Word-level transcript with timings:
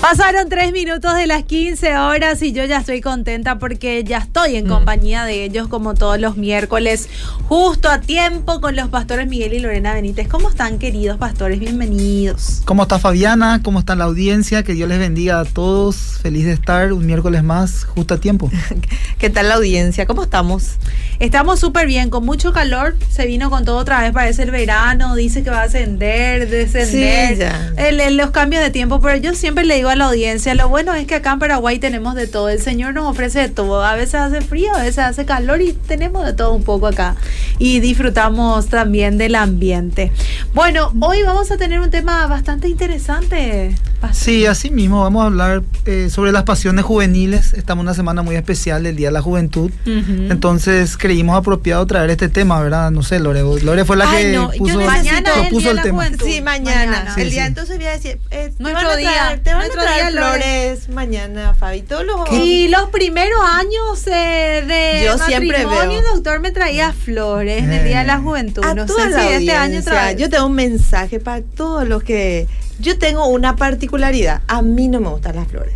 Pasaron 0.00 0.48
tres 0.48 0.70
minutos 0.72 1.16
de 1.16 1.26
las 1.26 1.42
15 1.42 1.96
horas 1.96 2.40
y 2.42 2.52
yo 2.52 2.64
ya 2.64 2.78
estoy 2.78 3.00
contenta 3.00 3.58
porque 3.58 4.04
ya 4.04 4.18
estoy 4.18 4.54
en 4.54 4.68
compañía 4.68 5.24
de 5.24 5.42
ellos 5.42 5.66
como 5.66 5.94
todos 5.94 6.20
los 6.20 6.36
miércoles, 6.36 7.08
justo 7.48 7.88
a 7.88 8.00
tiempo 8.00 8.60
con 8.60 8.76
los 8.76 8.88
pastores 8.88 9.26
Miguel 9.26 9.54
y 9.54 9.58
Lorena 9.58 9.94
Benítez. 9.94 10.28
¿Cómo 10.28 10.48
están 10.50 10.78
queridos 10.78 11.18
pastores? 11.18 11.58
Bienvenidos. 11.58 12.62
¿Cómo 12.66 12.84
está 12.84 13.00
Fabiana? 13.00 13.60
¿Cómo 13.64 13.80
está 13.80 13.96
la 13.96 14.04
audiencia? 14.04 14.62
Que 14.62 14.74
Dios 14.74 14.88
les 14.88 15.00
bendiga 15.00 15.40
a 15.40 15.44
todos. 15.44 15.96
Feliz 16.22 16.44
de 16.44 16.52
estar 16.52 16.92
un 16.92 17.04
miércoles 17.04 17.42
más, 17.42 17.84
justo 17.84 18.14
a 18.14 18.18
tiempo. 18.20 18.48
¿Qué 19.18 19.28
tal 19.28 19.48
la 19.48 19.56
audiencia? 19.56 20.06
¿Cómo 20.06 20.22
estamos? 20.22 20.74
Estamos 21.18 21.58
súper 21.58 21.86
bien, 21.88 22.10
con 22.10 22.24
mucho 22.24 22.52
calor. 22.52 22.96
Se 23.10 23.26
vino 23.26 23.50
con 23.50 23.64
todo 23.64 23.78
otra 23.78 24.02
vez, 24.02 24.12
parece 24.12 24.44
el 24.44 24.52
verano. 24.52 25.16
Dice 25.16 25.42
que 25.42 25.50
va 25.50 25.62
a 25.62 25.64
ascender, 25.64 26.48
descender. 26.48 27.28
Sí, 27.34 27.40
ya. 27.40 27.72
El- 27.76 27.98
el- 27.98 28.16
los 28.16 28.30
cambios 28.30 28.62
de 28.62 28.70
tiempo, 28.70 29.00
pero 29.00 29.16
yo 29.16 29.34
siempre 29.34 29.64
le 29.64 29.74
digo 29.76 29.88
a 29.88 29.95
la 29.96 30.06
audiencia, 30.06 30.54
lo 30.54 30.68
bueno 30.68 30.94
es 30.94 31.06
que 31.06 31.16
acá 31.16 31.32
en 31.32 31.38
Paraguay 31.38 31.78
tenemos 31.78 32.14
de 32.14 32.26
todo. 32.26 32.48
El 32.48 32.60
Señor 32.60 32.94
nos 32.94 33.10
ofrece 33.10 33.40
de 33.40 33.48
todo. 33.48 33.82
A 33.82 33.94
veces 33.94 34.16
hace 34.16 34.40
frío, 34.40 34.74
a 34.74 34.82
veces 34.82 34.98
hace 34.98 35.24
calor 35.24 35.62
y 35.62 35.72
tenemos 35.72 36.24
de 36.24 36.32
todo 36.32 36.52
un 36.52 36.62
poco 36.62 36.86
acá. 36.86 37.16
Y 37.58 37.80
disfrutamos 37.80 38.68
también 38.68 39.18
del 39.18 39.34
ambiente. 39.34 40.12
Bueno, 40.54 40.92
hoy 41.00 41.22
vamos 41.22 41.50
a 41.50 41.56
tener 41.56 41.80
un 41.80 41.90
tema 41.90 42.26
bastante 42.26 42.68
interesante. 42.68 43.74
Sí, 44.12 44.46
así 44.46 44.70
mismo 44.70 45.02
vamos 45.02 45.22
a 45.22 45.26
hablar 45.26 45.62
eh, 45.84 46.08
sobre 46.10 46.32
las 46.32 46.42
pasiones 46.44 46.84
juveniles. 46.84 47.52
Estamos 47.54 47.82
en 47.82 47.86
una 47.88 47.94
semana 47.94 48.22
muy 48.22 48.36
especial, 48.36 48.84
el 48.86 48.96
Día 48.96 49.08
de 49.08 49.12
la 49.12 49.22
Juventud. 49.22 49.70
Ujú. 49.86 50.30
Entonces 50.30 50.96
creímos 50.96 51.36
apropiado 51.36 51.86
traer 51.86 52.10
este 52.10 52.28
tema, 52.28 52.60
¿verdad? 52.60 52.90
No 52.90 53.02
sé, 53.02 53.18
Lore. 53.20 53.42
Lore 53.62 53.84
fue 53.84 53.96
la 53.96 54.10
Ay, 54.10 54.24
que 54.24 54.32
no, 54.32 54.52
yo 54.52 54.58
puso, 54.58 54.78
necesito- 54.80 54.86
Mañana 54.86 55.30
el 55.48 55.58
Día 55.58 55.70
el 55.70 55.82
tema. 55.82 56.04
Juventud. 56.04 56.26
Sí, 56.26 56.40
mañana. 56.42 56.86
Mañana. 56.86 57.14
El 57.16 57.24
Sí, 57.24 57.30
día 57.30 57.42
sí. 57.42 57.48
entonces 57.48 57.76
voy 57.76 57.86
a 57.86 57.92
decir, 57.92 58.18
eh, 58.30 58.52
te 58.56 58.62
Nuestro 58.62 58.88
van 58.88 58.92
a 58.92 58.96
día, 58.96 59.10
traer, 59.12 59.40
te 59.40 59.50
van 59.50 59.58
nuestro 59.58 59.80
a 59.80 59.84
traer 59.84 60.12
día, 60.12 60.20
Lore. 60.20 60.38
flores 60.40 60.88
mañana, 60.90 61.54
Fabi. 61.54 61.82
Todos 61.82 62.04
los 62.04 62.30
Y 62.32 62.68
los 62.68 62.90
primeros 62.90 63.40
años 63.42 64.06
eh, 64.06 64.64
de 64.66 65.04
Yo 65.04 65.18
siempre 65.18 65.64
matrimonio, 65.64 65.88
veo. 65.90 65.98
el 66.00 66.04
doctor 66.14 66.40
me 66.40 66.50
traía 66.50 66.92
flores 66.92 67.62
en 67.62 67.72
el 67.72 67.84
Día 67.86 68.00
de 68.00 68.06
la 68.06 68.18
Juventud. 68.18 68.64
a 68.64 68.74
no 68.74 68.86
toda 68.86 69.04
sé 69.04 69.10
la 69.10 69.20
si 69.20 69.28
este 69.28 69.52
año 69.52 69.82
trae. 69.82 70.16
Yo 70.16 70.28
tengo 70.30 70.46
un 70.46 70.54
mensaje 70.54 71.20
para 71.20 71.42
todos 71.42 71.86
los 71.88 72.02
que 72.02 72.46
yo 72.78 72.98
tengo 72.98 73.26
una 73.26 73.56
particularidad. 73.56 74.42
A 74.46 74.62
mí 74.62 74.88
no 74.88 75.00
me 75.00 75.08
gustan 75.08 75.36
las 75.36 75.48
flores. 75.48 75.74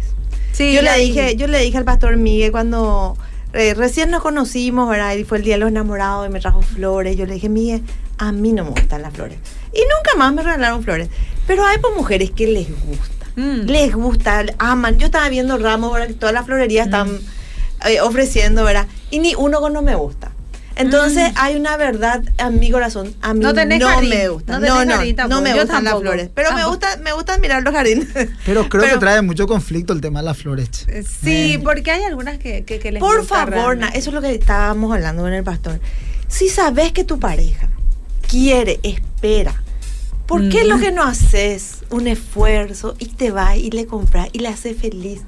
Sí, 0.53 0.73
yo 0.73 0.83
le 0.83 0.95
dije, 0.97 1.37
yo 1.37 1.47
le 1.47 1.59
dije 1.59 1.79
al 1.79 1.85
pastor 1.85 2.17
Miguel 2.17 2.53
cuando 2.53 3.17
eh, 3.53 3.75
recién 3.75 4.11
nos 4.11 4.23
conocimos, 4.23 4.89
¿verdad? 4.89 5.15
Y 5.15 5.25
fue 5.25 5.39
el 5.39 5.45
día 5.45 5.55
de 5.55 5.61
los 5.61 5.71
enamorados 5.71 6.29
y 6.29 6.33
me 6.33 6.41
trajo 6.41 6.63
flores. 6.63 7.17
Yo 7.17 7.27
le 7.27 7.35
dije, 7.35 7.49
Miguel, 7.49 7.83
a 8.19 8.33
mí 8.33 8.53
no 8.53 8.65
me 8.65 8.71
gustan 8.71 9.03
las 9.03 9.15
flores. 9.15 9.39
Y 9.73 9.81
nunca 9.81 10.17
más 10.19 10.33
me 10.35 10.43
regalaron 10.43 10.83
flores. 10.83 11.09
Pero 11.47 11.65
hay 11.65 11.79
pues 11.79 11.97
mujeres 11.97 12.31
que 12.31 12.47
les 12.47 12.69
gusta. 12.69 13.27
Mm. 13.37 13.63
Les 13.67 13.95
gusta, 13.95 14.45
aman. 14.59 14.99
Yo 14.99 15.07
estaba 15.07 15.29
viendo 15.29 15.57
ramos, 15.59 15.93
¿verdad? 15.93 16.09
Que 16.09 16.15
todas 16.15 16.35
las 16.35 16.45
florerías 16.45 16.87
están 16.87 17.19
eh, 17.87 18.01
ofreciendo, 18.01 18.65
¿verdad? 18.65 18.87
Y 19.11 19.21
ni 19.21 19.35
uno 19.35 19.69
no 19.71 19.83
me 19.83 19.95
gusta. 19.95 20.33
Entonces 20.81 21.33
hay 21.37 21.57
una 21.57 21.77
verdad 21.77 22.23
en 22.39 22.59
mi 22.61 22.71
corazón. 22.71 23.15
A 23.23 23.35
mí 23.35 23.41
No 23.41 23.49
no, 23.49 23.55
tenés 23.55 23.83
jardín, 23.83 24.11
me 24.11 24.29
gusta. 24.29 24.53
no 24.55 24.61
No, 24.61 24.67
tenés 24.79 24.87
no, 24.87 24.95
jardín 24.97 25.17
no, 25.29 25.41
me 25.43 25.55
gustan 25.61 25.85
las 25.85 25.99
flores. 26.01 26.31
Pero 26.35 26.53
me 26.53 26.65
gusta, 26.65 26.97
me 27.03 27.13
gusta 27.13 27.39
mirar 27.39 27.63
los 27.63 27.73
jardines. 27.75 28.09
Pero 28.47 28.69
creo 28.69 28.83
Pero- 28.83 28.95
que 28.95 29.01
trae 29.01 29.23
mucho 29.23 29.47
conflicto 29.47 29.93
el 29.93 30.01
tema 30.01 30.21
de 30.21 30.27
las 30.27 30.37
flores. 30.39 30.69
Eh, 30.89 31.03
Sí, 31.03 31.53
Eh. 31.55 31.59
porque 31.63 31.91
hay 31.91 32.03
algunas 32.05 32.39
que, 32.39 32.65
que, 32.65 32.79
que 32.79 32.93
les 32.93 33.01
Por 33.01 33.21
gusta 33.21 33.47
favor, 33.47 33.77
na, 33.77 33.89
eso 33.89 34.11
es 34.11 34.15
lo 34.15 34.21
que 34.23 34.35
estábamos 34.35 34.93
hablando 34.95 35.23
con 35.23 35.33
el 35.33 35.45
pastor. 35.45 35.81
Si 36.29 36.49
sabes 36.49 36.93
que 36.93 37.05
tu 37.05 37.19
pareja 37.19 37.69
quiere, 38.29 38.79
espera, 38.83 39.63
¿por 40.27 40.49
qué 40.49 40.65
Mm. 40.65 40.69
lo 40.69 40.79
que 40.79 40.93
no 40.93 41.03
haces 41.03 41.79
un 41.91 42.07
esfuerzo 42.07 42.95
y 42.99 43.07
te 43.07 43.31
vas 43.33 43.57
y 43.57 43.71
le 43.71 43.87
compras 43.87 44.29
y 44.33 44.39
le 44.39 44.49
haces 44.49 44.77
feliz? 44.77 45.21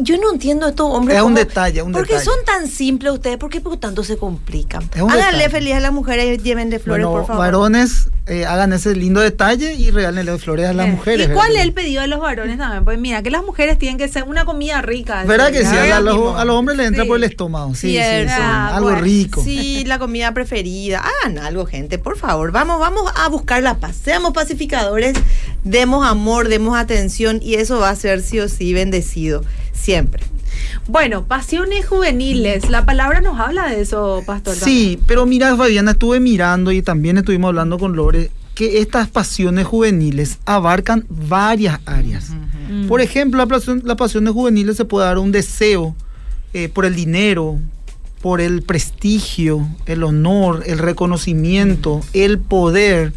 Yo 0.00 0.16
no 0.16 0.32
entiendo 0.32 0.66
a 0.66 0.68
estos 0.70 0.86
hombres. 0.90 1.16
Es 1.16 1.22
un 1.22 1.32
cómo- 1.34 1.38
detalle, 1.38 1.82
un 1.82 1.92
¿Por 1.92 2.06
qué 2.06 2.14
detalle. 2.14 2.24
son 2.24 2.44
tan 2.44 2.68
simples 2.68 3.12
ustedes? 3.14 3.36
¿Por 3.36 3.50
qué 3.50 3.60
por 3.60 3.76
tanto 3.78 4.04
se 4.04 4.16
complican? 4.16 4.88
Háganle 4.96 5.48
feliz 5.50 5.74
a 5.74 5.80
las 5.80 5.92
mujeres 5.92 6.38
y 6.38 6.42
llévenle 6.42 6.78
flores, 6.78 7.04
bueno, 7.04 7.18
por 7.18 7.26
favor. 7.26 7.44
varones, 7.44 8.08
eh, 8.26 8.46
hagan 8.46 8.72
ese 8.72 8.94
lindo 8.94 9.20
detalle 9.20 9.74
y 9.74 9.90
regálenle 9.90 10.38
flores 10.38 10.66
a 10.68 10.72
las 10.72 10.86
Eh, 10.86 10.92
mujeres. 10.92 11.28
¿Y 11.28 11.32
cuál 11.32 11.56
es 11.56 11.62
el 11.62 11.72
pedido 11.72 12.02
de 12.02 12.06
los 12.08 12.20
varones 12.20 12.58
también? 12.58 12.84
Pues 12.84 12.96
mira, 13.00 13.22
que 13.24 13.30
las 13.32 13.42
mujeres 13.44 13.76
tienen 13.76 13.98
que 13.98 14.06
ser 14.06 14.22
una 14.22 14.44
comida 14.44 14.80
rica. 14.82 15.24
¿Verdad 15.24 15.50
que 15.50 15.64
sí? 15.66 15.76
A, 15.76 15.98
los, 16.00 16.36
a 16.36 16.44
los 16.44 16.54
hombres 16.56 16.76
les 16.78 16.86
entra 16.88 17.02
Sí. 17.02 17.08
por 17.08 17.16
el 17.16 17.24
estómago. 17.24 17.74
Sí, 17.74 17.96
sí, 17.96 17.98
sí, 17.98 18.32
Algo 18.40 18.90
bueno. 18.90 19.00
rico. 19.00 19.42
Sí, 19.42 19.82
la 19.84 19.98
comida 19.98 20.32
preferida. 20.32 21.02
Hagan 21.24 21.38
algo, 21.38 21.66
gente, 21.66 21.98
por 21.98 22.16
favor. 22.16 22.52
Vamos, 22.52 22.78
vamos 22.78 23.10
a 23.16 23.28
buscar 23.28 23.64
la 23.64 23.78
paz. 23.78 23.96
Seamos 24.04 24.32
pacificadores, 24.32 25.14
demos 25.64 26.06
amor, 26.06 26.48
demos 26.48 26.78
atención 26.78 27.40
y 27.42 27.54
eso 27.54 27.78
va 27.80 27.90
a 27.90 27.96
ser 27.96 28.20
sí 28.22 28.38
o 28.38 28.48
sí 28.48 28.72
bendecido. 28.74 29.42
Siempre. 29.80 30.22
Bueno, 30.86 31.24
pasiones 31.24 31.86
juveniles. 31.86 32.68
La 32.70 32.84
palabra 32.86 33.20
nos 33.20 33.38
habla 33.38 33.68
de 33.68 33.80
eso, 33.80 34.22
pastor. 34.26 34.54
Sí, 34.54 34.98
pero 35.06 35.26
mira, 35.26 35.54
Fabiana, 35.56 35.92
estuve 35.92 36.20
mirando 36.20 36.72
y 36.72 36.82
también 36.82 37.18
estuvimos 37.18 37.48
hablando 37.48 37.78
con 37.78 37.94
Lore 37.94 38.30
que 38.54 38.80
estas 38.80 39.08
pasiones 39.08 39.66
juveniles 39.66 40.38
abarcan 40.44 41.04
varias 41.08 41.78
áreas. 41.86 42.30
Mm. 42.68 42.88
Por 42.88 43.00
ejemplo, 43.00 43.38
la 43.38 43.46
pasión- 43.46 43.82
las 43.84 43.96
pasiones 43.96 44.32
juveniles 44.32 44.76
se 44.76 44.84
puede 44.84 45.06
dar 45.06 45.18
un 45.18 45.30
deseo 45.30 45.94
eh, 46.54 46.68
por 46.68 46.84
el 46.84 46.94
dinero, 46.96 47.58
por 48.20 48.40
el 48.40 48.62
prestigio, 48.62 49.68
el 49.86 50.02
honor, 50.02 50.64
el 50.66 50.78
reconocimiento, 50.78 52.00
el 52.14 52.38
poder. 52.38 53.12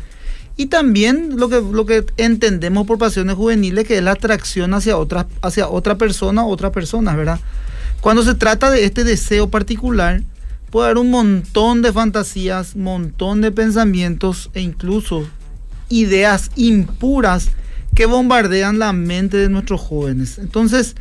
Y 0.58 0.68
también 0.68 1.38
lo 1.38 1.50
que, 1.50 1.62
lo 1.62 1.86
que 1.86 2.06
entendemos 2.18 2.86
por 2.86 2.98
pasiones 2.98 3.36
juveniles, 3.36 3.88
que 3.88 3.98
es 3.98 4.04
la 4.04 4.12
atracción 4.12 4.74
hacia 4.74 4.98
otra, 4.98 5.28
hacia 5.42 5.68
otra 5.70 5.98
persona, 5.98 6.46
otras 6.46 6.72
personas, 6.72 7.16
¿verdad? 7.16 7.40
Cuando 8.02 8.24
se 8.24 8.36
trata 8.36 8.70
de 8.70 8.84
este 8.84 9.04
deseo 9.04 9.50
particular, 9.50 10.24
puede 10.70 10.88
haber 10.88 10.98
un 10.98 11.12
montón 11.12 11.82
de 11.82 11.94
fantasías, 11.94 12.76
montón 12.76 13.42
de 13.42 13.52
pensamientos 13.52 14.50
e 14.54 14.62
incluso 14.62 15.28
ideas 15.90 16.50
impuras 16.56 17.50
que 17.94 18.06
bombardean 18.06 18.80
la 18.80 18.94
mente 18.94 19.38
de 19.38 19.50
nuestros 19.50 19.82
jóvenes. 19.82 20.38
Entonces, 20.38 20.96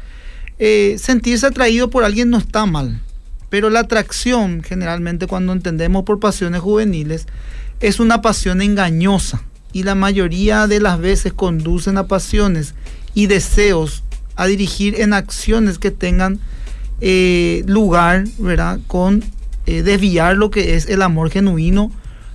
eh, 0.59 0.97
sentirse 0.99 1.47
atraído 1.47 1.89
por 1.89 2.05
alguien 2.05 2.31
no 2.31 2.39
está 2.39 2.66
mal, 2.66 3.00
pero 3.49 3.71
la 3.71 3.81
atracción, 3.81 4.62
generalmente 4.62 5.27
cuando 5.27 5.53
entendemos 5.53 6.05
por 6.05 6.21
pasiones 6.21 6.60
juveniles, 6.60 7.27
es 7.81 7.99
una 7.99 8.21
pasión 8.23 8.63
engañosa 8.63 9.43
y 9.73 9.83
la 9.85 9.95
mayoría 9.95 10.67
de 10.67 10.81
las 10.81 10.99
veces 10.99 11.33
conducen 11.33 11.97
a 11.97 12.07
pasiones 12.07 12.75
y 13.15 13.27
deseos 13.27 14.03
a 14.37 14.47
dirigir 14.47 15.01
en 15.01 15.13
acciones 15.13 15.79
que 15.79 15.91
tengan 15.91 16.41
eh, 17.01 17.63
lugar, 17.67 18.25
¿verdad? 18.39 18.81
Con 18.87 19.25
eh, 19.67 19.83
desviar 19.83 20.37
lo 20.37 20.51
que 20.51 20.75
es 20.75 20.89
el 20.89 21.03
amor 21.03 21.31
genuino 21.31 21.91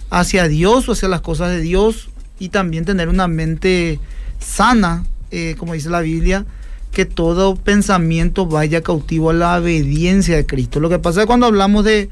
hacia 0.09 0.47
Dios 0.47 0.87
o 0.89 0.93
hacia 0.93 1.07
las 1.07 1.21
cosas 1.21 1.51
de 1.51 1.61
Dios 1.61 2.09
y 2.39 2.49
también 2.49 2.85
tener 2.85 3.09
una 3.09 3.27
mente 3.27 3.99
sana, 4.39 5.03
eh, 5.31 5.55
como 5.57 5.73
dice 5.73 5.89
la 5.89 6.01
Biblia, 6.01 6.45
que 6.91 7.05
todo 7.05 7.55
pensamiento 7.55 8.45
vaya 8.45 8.81
cautivo 8.81 9.29
a 9.29 9.33
la 9.33 9.57
obediencia 9.57 10.35
de 10.35 10.45
Cristo. 10.45 10.79
Lo 10.79 10.89
que 10.89 10.99
pasa 10.99 11.21
es 11.21 11.27
cuando 11.27 11.45
hablamos 11.45 11.83
de 11.83 12.09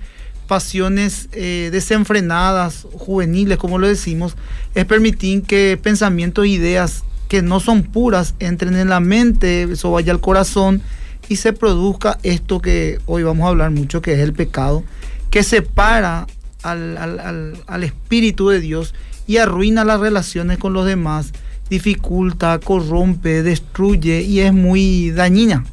pasiones 0.47 1.29
eh, 1.31 1.69
desenfrenadas, 1.71 2.85
juveniles, 2.93 3.57
como 3.57 3.77
lo 3.79 3.87
decimos, 3.87 4.35
es 4.75 4.85
permitir 4.85 5.43
que 5.43 5.79
pensamientos 5.81 6.45
e 6.45 6.49
ideas 6.49 7.03
que 7.27 7.41
no 7.41 7.59
son 7.59 7.83
puras 7.83 8.35
entren 8.39 8.75
en 8.75 8.89
la 8.89 8.99
mente, 8.99 9.63
eso 9.63 9.91
vaya 9.91 10.11
al 10.13 10.19
corazón 10.19 10.81
y 11.29 11.37
se 11.37 11.53
produzca 11.53 12.17
esto 12.23 12.59
que 12.59 12.99
hoy 13.05 13.23
vamos 13.23 13.45
a 13.45 13.49
hablar 13.49 13.71
mucho, 13.71 14.01
que 14.01 14.13
es 14.13 14.19
el 14.19 14.33
pecado, 14.33 14.83
que 15.29 15.41
separa 15.43 16.27
al, 16.61 16.97
al- 16.97 17.19
al- 17.19 17.57
al 17.65 17.83
Espíritu 17.83 18.49
de 18.49 18.59
Dios 18.59 18.93
y 19.25 19.37
arruina 19.37 19.83
las 19.85 19.99
relaciones 19.99 20.57
con 20.57 20.73
los 20.73 20.85
demás, 20.85 21.31
dificulta, 21.69 22.59
corrompe, 22.59 23.41
destruye 23.41 24.21
y 24.21 24.41
es 24.41 24.53
muy 24.53 25.11
dañina 25.11 25.63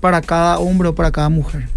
para 0.00 0.20
cada 0.20 0.58
hombre 0.58 0.88
o 0.88 0.94
para 0.94 1.12
cada 1.12 1.28
mujer. 1.28 1.68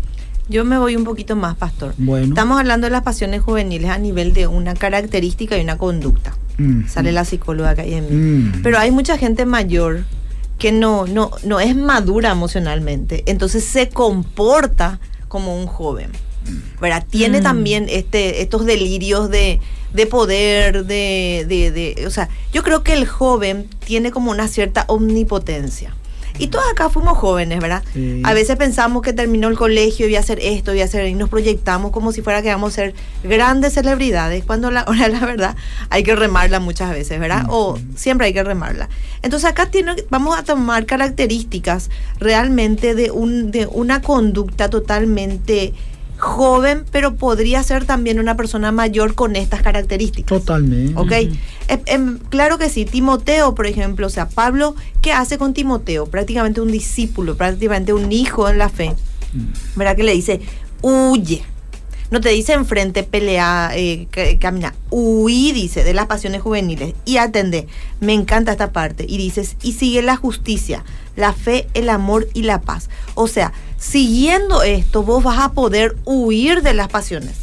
Yo 0.50 0.64
me 0.66 0.78
voy 0.78 0.96
un 0.96 1.04
poquito 1.04 1.36
más, 1.36 1.56
pastor. 1.58 1.94
Bueno. 1.98 2.28
Estamos 2.28 2.60
hablando 2.60 2.86
de 2.88 2.92
las 2.92 3.04
pasiones 3.04 3.42
juveniles 3.42 3.90
a 3.90 3.98
nivel 3.98 4.34
de 4.34 4.48
una 4.48 4.74
característica 4.76 5.58
y 5.58 5.62
una 5.62 5.78
conducta. 5.78 6.36
Mm. 6.58 6.88
Sale 6.88 7.12
la 7.12 7.26
psicóloga 7.26 7.72
acá 7.72 7.86
y 7.86 7.94
en 7.94 8.06
mí. 8.06 8.16
Mm. 8.58 8.62
Pero 8.64 8.80
hay 8.80 8.92
mucha 8.92 9.18
gente 9.18 9.46
mayor 9.46 10.06
que 10.58 10.72
no, 10.72 11.06
no, 11.06 11.32
no 11.44 11.60
es 11.60 11.76
madura 11.76 12.32
emocionalmente, 12.32 13.24
entonces 13.28 13.64
se 13.66 13.90
comporta 13.90 15.00
como 15.28 15.56
un 15.60 15.68
joven. 15.68 16.10
¿verdad? 16.80 17.06
Tiene 17.10 17.42
Mm. 17.42 17.44
también 17.44 17.86
este, 17.90 18.42
estos 18.42 18.66
delirios 18.66 19.30
de, 19.30 19.60
de 19.94 20.06
poder, 20.08 20.86
de, 20.86 21.46
de, 21.46 21.72
de- 21.72 22.08
o 22.08 22.10
sea, 22.10 22.30
yo 22.54 22.64
creo 22.64 22.84
que 22.84 22.94
el 22.94 23.06
joven 23.06 23.68
tiene 23.86 24.12
como 24.12 24.32
una 24.32 24.48
cierta 24.48 24.86
omnipotencia. 24.88 25.94
Y 26.40 26.48
todos 26.48 26.66
acá 26.72 26.90
fuimos 26.90 27.18
jóvenes, 27.18 27.60
¿verdad? 27.60 27.84
Sí. 27.94 28.22
A 28.24 28.34
veces 28.34 28.56
pensamos 28.58 29.02
que 29.02 29.14
terminó 29.14 29.48
el 29.48 29.58
colegio 29.58 30.06
y 30.06 30.10
voy 30.10 30.16
a 30.18 30.20
hacer 30.20 30.40
esto, 30.42 30.72
voy 30.72 30.82
a 30.82 30.86
hacer, 30.86 31.08
y 31.08 31.14
nos 31.14 31.30
proyectamos 31.30 31.92
como 31.92 32.12
si 32.12 32.22
fuera 32.22 32.42
que 32.42 32.50
vamos 32.50 32.74
a 32.74 32.76
ser 32.76 32.94
grandes 33.24 33.74
celebridades, 33.74 34.44
cuando 34.46 34.72
la, 34.72 34.82
ahora 34.88 35.08
la 35.08 35.20
verdad 35.20 35.56
hay 35.90 36.04
que 36.04 36.16
remarla 36.16 36.60
muchas 36.60 36.92
veces, 36.92 37.20
¿verdad? 37.20 37.46
O 37.50 37.78
siempre 37.96 38.28
hay 38.28 38.34
que 38.34 38.44
remarla. 38.44 38.90
Entonces 39.22 39.50
acá 39.50 39.68
tiene, 39.68 39.96
vamos 40.10 40.38
a 40.38 40.44
tomar 40.44 40.86
características 40.86 41.90
realmente 42.20 42.96
de, 42.96 43.12
un, 43.12 43.52
de 43.52 43.68
una 43.68 44.02
conducta 44.02 44.70
totalmente 44.70 45.74
joven, 46.18 46.84
pero 46.92 47.16
podría 47.16 47.62
ser 47.64 47.86
también 47.86 48.20
una 48.20 48.36
persona 48.36 48.72
mayor 48.72 49.16
con 49.16 49.36
estas 49.36 49.62
características. 49.62 50.40
Totalmente. 50.40 50.94
¿Ok? 50.96 51.12
Em, 51.68 51.80
em, 51.86 52.18
claro 52.30 52.58
que 52.58 52.70
sí. 52.70 52.86
Timoteo, 52.86 53.54
por 53.56 53.68
ejemplo, 53.68 54.08
o 54.08 54.10
sea, 54.10 54.28
Pablo, 54.30 54.76
¿qué 55.02 55.12
hace 55.12 55.38
con 55.38 55.54
Timoteo? 55.54 56.06
Prácticamente 56.08 56.62
un 56.62 56.72
discípulo, 56.72 57.38
prácticamente 57.38 57.94
un 57.94 58.12
hijo 58.12 58.50
en 58.50 58.58
la 58.58 58.70
fe. 58.70 58.94
¿Verdad? 59.76 59.96
Que 59.96 60.04
le 60.04 60.14
dice, 60.14 60.42
huye. 60.82 61.44
No 62.10 62.22
te 62.22 62.30
dice 62.30 62.54
enfrente, 62.54 63.04
pelea, 63.04 63.72
eh, 63.76 64.08
ca- 64.10 64.40
camina. 64.40 64.74
Huí, 64.90 65.52
dice, 65.52 65.84
de 65.84 65.94
las 65.94 66.06
pasiones 66.06 66.42
juveniles. 66.42 66.94
Y 67.04 67.18
atende. 67.18 67.68
Me 68.00 68.14
encanta 68.14 68.54
esta 68.54 68.72
parte. 68.72 69.06
Y 69.08 69.18
dices, 69.18 69.58
y 69.62 69.74
sigue 69.74 70.02
la 70.02 70.16
justicia, 70.16 70.86
la 71.18 71.34
fe, 71.34 71.68
el 71.74 71.90
amor 71.90 72.30
y 72.34 72.44
la 72.44 72.62
paz. 72.62 72.90
O 73.14 73.28
sea, 73.28 73.52
siguiendo 73.78 74.64
esto, 74.64 75.04
vos 75.04 75.24
vas 75.24 75.40
a 75.40 75.52
poder 75.54 75.96
huir 76.06 76.62
de 76.62 76.74
las 76.74 76.88
pasiones. 76.88 77.36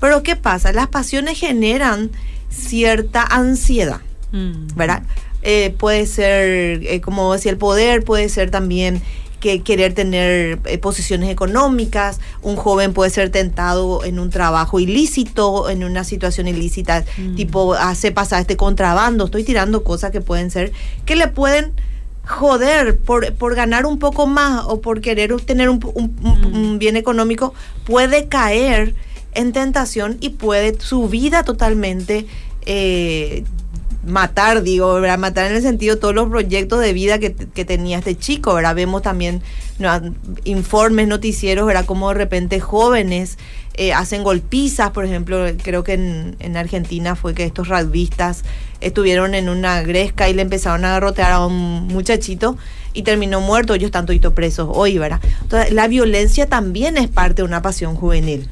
Pero 0.00 0.22
¿qué 0.22 0.36
pasa? 0.36 0.72
Las 0.72 0.88
pasiones 0.88 1.38
generan 1.38 2.10
cierta 2.50 3.22
ansiedad. 3.22 4.00
Mm. 4.32 4.74
¿verdad? 4.74 5.02
Eh, 5.42 5.74
puede 5.78 6.06
ser, 6.06 6.82
eh, 6.86 7.00
como 7.00 7.32
decía, 7.32 7.52
el 7.52 7.58
poder, 7.58 8.02
puede 8.02 8.28
ser 8.28 8.50
también 8.50 9.00
que 9.38 9.62
querer 9.62 9.92
tener 9.92 10.58
eh, 10.64 10.78
posiciones 10.78 11.28
económicas, 11.28 12.18
un 12.42 12.56
joven 12.56 12.94
puede 12.94 13.10
ser 13.10 13.30
tentado 13.30 14.02
en 14.02 14.18
un 14.18 14.30
trabajo 14.30 14.80
ilícito, 14.80 15.68
en 15.68 15.84
una 15.84 16.02
situación 16.02 16.48
ilícita, 16.48 17.04
Mm. 17.18 17.36
tipo 17.36 17.74
hace 17.74 18.10
pasar 18.10 18.40
este 18.40 18.56
contrabando, 18.56 19.26
estoy 19.26 19.44
tirando 19.44 19.84
cosas 19.84 20.10
que 20.10 20.22
pueden 20.22 20.50
ser, 20.50 20.72
que 21.04 21.14
le 21.14 21.28
pueden 21.28 21.72
joder 22.26 22.98
por, 22.98 23.32
por 23.34 23.54
ganar 23.54 23.86
un 23.86 23.98
poco 23.98 24.26
más 24.26 24.64
o 24.66 24.80
por 24.80 25.00
querer 25.00 25.32
obtener 25.32 25.68
un, 25.68 25.80
un- 25.94 26.14
Mm. 26.20 26.56
un 26.56 26.78
bien 26.78 26.96
económico, 26.96 27.54
puede 27.84 28.28
caer 28.28 28.94
en 29.34 29.52
tentación 29.52 30.16
y 30.20 30.30
puede 30.30 30.78
su 30.80 31.08
vida 31.08 31.42
totalmente 31.44 32.26
eh, 32.66 33.44
matar, 34.06 34.62
digo, 34.62 34.94
¿verdad? 34.94 35.18
matar 35.18 35.50
en 35.50 35.56
el 35.56 35.62
sentido 35.62 35.98
todos 35.98 36.14
los 36.14 36.28
proyectos 36.28 36.80
de 36.80 36.92
vida 36.92 37.18
que, 37.18 37.34
que 37.34 37.64
tenía 37.64 37.98
este 37.98 38.16
chico, 38.16 38.54
¿verdad? 38.54 38.74
Vemos 38.74 39.02
también 39.02 39.42
informes, 40.44 41.08
noticieros, 41.08 41.66
¿verdad? 41.66 41.84
Como 41.84 42.08
de 42.08 42.14
repente 42.14 42.60
jóvenes 42.60 43.38
eh, 43.74 43.92
hacen 43.92 44.22
golpizas, 44.22 44.90
por 44.90 45.04
ejemplo, 45.04 45.44
creo 45.62 45.82
que 45.82 45.94
en, 45.94 46.36
en 46.38 46.56
Argentina 46.56 47.16
fue 47.16 47.34
que 47.34 47.44
estos 47.44 47.68
rugbyistas 47.68 48.44
estuvieron 48.80 49.34
en 49.34 49.48
una 49.48 49.82
gresca 49.82 50.28
y 50.28 50.34
le 50.34 50.42
empezaron 50.42 50.84
a 50.84 50.90
garrotear 50.90 51.32
a 51.32 51.44
un 51.44 51.88
muchachito 51.88 52.56
y 52.92 53.02
terminó 53.02 53.40
muerto, 53.40 53.74
ellos 53.74 53.88
están 53.88 54.06
toditos 54.06 54.32
presos 54.32 54.68
hoy, 54.72 54.98
¿verdad? 54.98 55.20
Entonces, 55.42 55.72
la 55.72 55.88
violencia 55.88 56.46
también 56.46 56.96
es 56.96 57.08
parte 57.08 57.42
de 57.42 57.42
una 57.42 57.62
pasión 57.62 57.96
juvenil. 57.96 58.48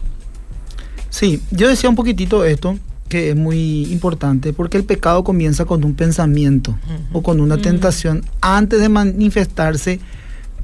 Sí, 1.09 1.41
yo 1.51 1.69
decía 1.69 1.89
un 1.89 1.95
poquitito 1.95 2.45
esto, 2.45 2.77
que 3.13 3.29
es 3.29 3.37
muy 3.37 3.85
importante, 3.93 4.55
porque 4.55 4.79
el 4.79 4.85
pecado 4.85 5.23
comienza 5.23 5.67
con 5.67 5.85
un 5.85 5.93
pensamiento 5.93 6.79
o 7.13 7.23
con 7.23 7.43
una 7.43 7.59
tentación 7.59 8.25
antes 8.41 8.81
de 8.81 8.89
manifestarse 8.89 10.01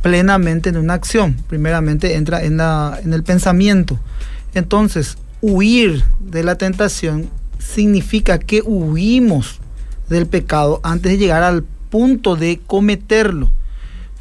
plenamente 0.01 0.71
en 0.71 0.79
una 0.79 0.95
acción. 0.95 1.37
Primeramente 1.47 2.15
entra 2.15 2.43
en, 2.43 2.57
la, 2.57 2.99
en 3.05 3.13
el 3.13 3.23
pensamiento. 3.23 4.01
Entonces, 4.55 5.19
huir 5.43 6.03
de 6.21 6.43
la 6.43 6.55
tentación 6.55 7.29
significa 7.59 8.39
que 8.39 8.63
huimos 8.63 9.61
del 10.09 10.27
pecado 10.27 10.81
antes 10.85 11.13
de 11.13 11.19
llegar 11.19 11.43
al 11.43 11.65
punto 11.91 12.35
de 12.35 12.61
cometerlo. 12.67 13.51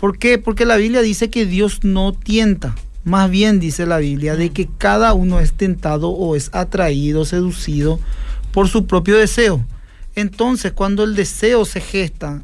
¿Por 0.02 0.18
qué? 0.18 0.38
Porque 0.38 0.66
la 0.66 0.76
Biblia 0.76 1.02
dice 1.02 1.30
que 1.30 1.46
Dios 1.46 1.80
no 1.84 2.12
tienta. 2.12 2.76
Más 3.08 3.32
bien 3.32 3.62
dice 3.62 3.86
la 3.86 4.00
Biblia 4.00 4.36
de 4.36 4.50
que 4.50 4.68
cada 4.78 5.14
uno 5.14 5.40
es 5.40 5.54
tentado 5.54 6.10
o 6.10 6.36
es 6.36 6.50
atraído, 6.52 7.24
seducido 7.24 8.02
por 8.52 8.68
su 8.68 8.86
propio 8.86 9.16
deseo. 9.16 9.66
Entonces, 10.16 10.74
cuando 10.74 11.06
el 11.06 11.16
deseo 11.16 11.64
se 11.64 11.80
gesta, 11.80 12.44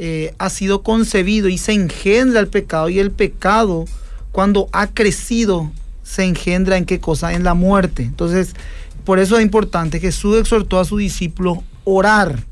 eh, 0.00 0.34
ha 0.38 0.50
sido 0.50 0.82
concebido 0.82 1.48
y 1.48 1.58
se 1.58 1.74
engendra 1.74 2.40
el 2.40 2.48
pecado, 2.48 2.88
y 2.88 2.98
el 2.98 3.12
pecado, 3.12 3.84
cuando 4.32 4.68
ha 4.72 4.88
crecido, 4.88 5.70
se 6.02 6.24
engendra 6.24 6.76
en 6.76 6.86
qué 6.86 6.98
cosa? 6.98 7.32
En 7.32 7.44
la 7.44 7.54
muerte. 7.54 8.02
Entonces, 8.02 8.56
por 9.04 9.20
eso 9.20 9.36
es 9.36 9.44
importante, 9.44 10.00
Jesús 10.00 10.38
exhortó 10.38 10.80
a 10.80 10.84
sus 10.84 10.98
discípulos 10.98 11.58
orar 11.84 12.42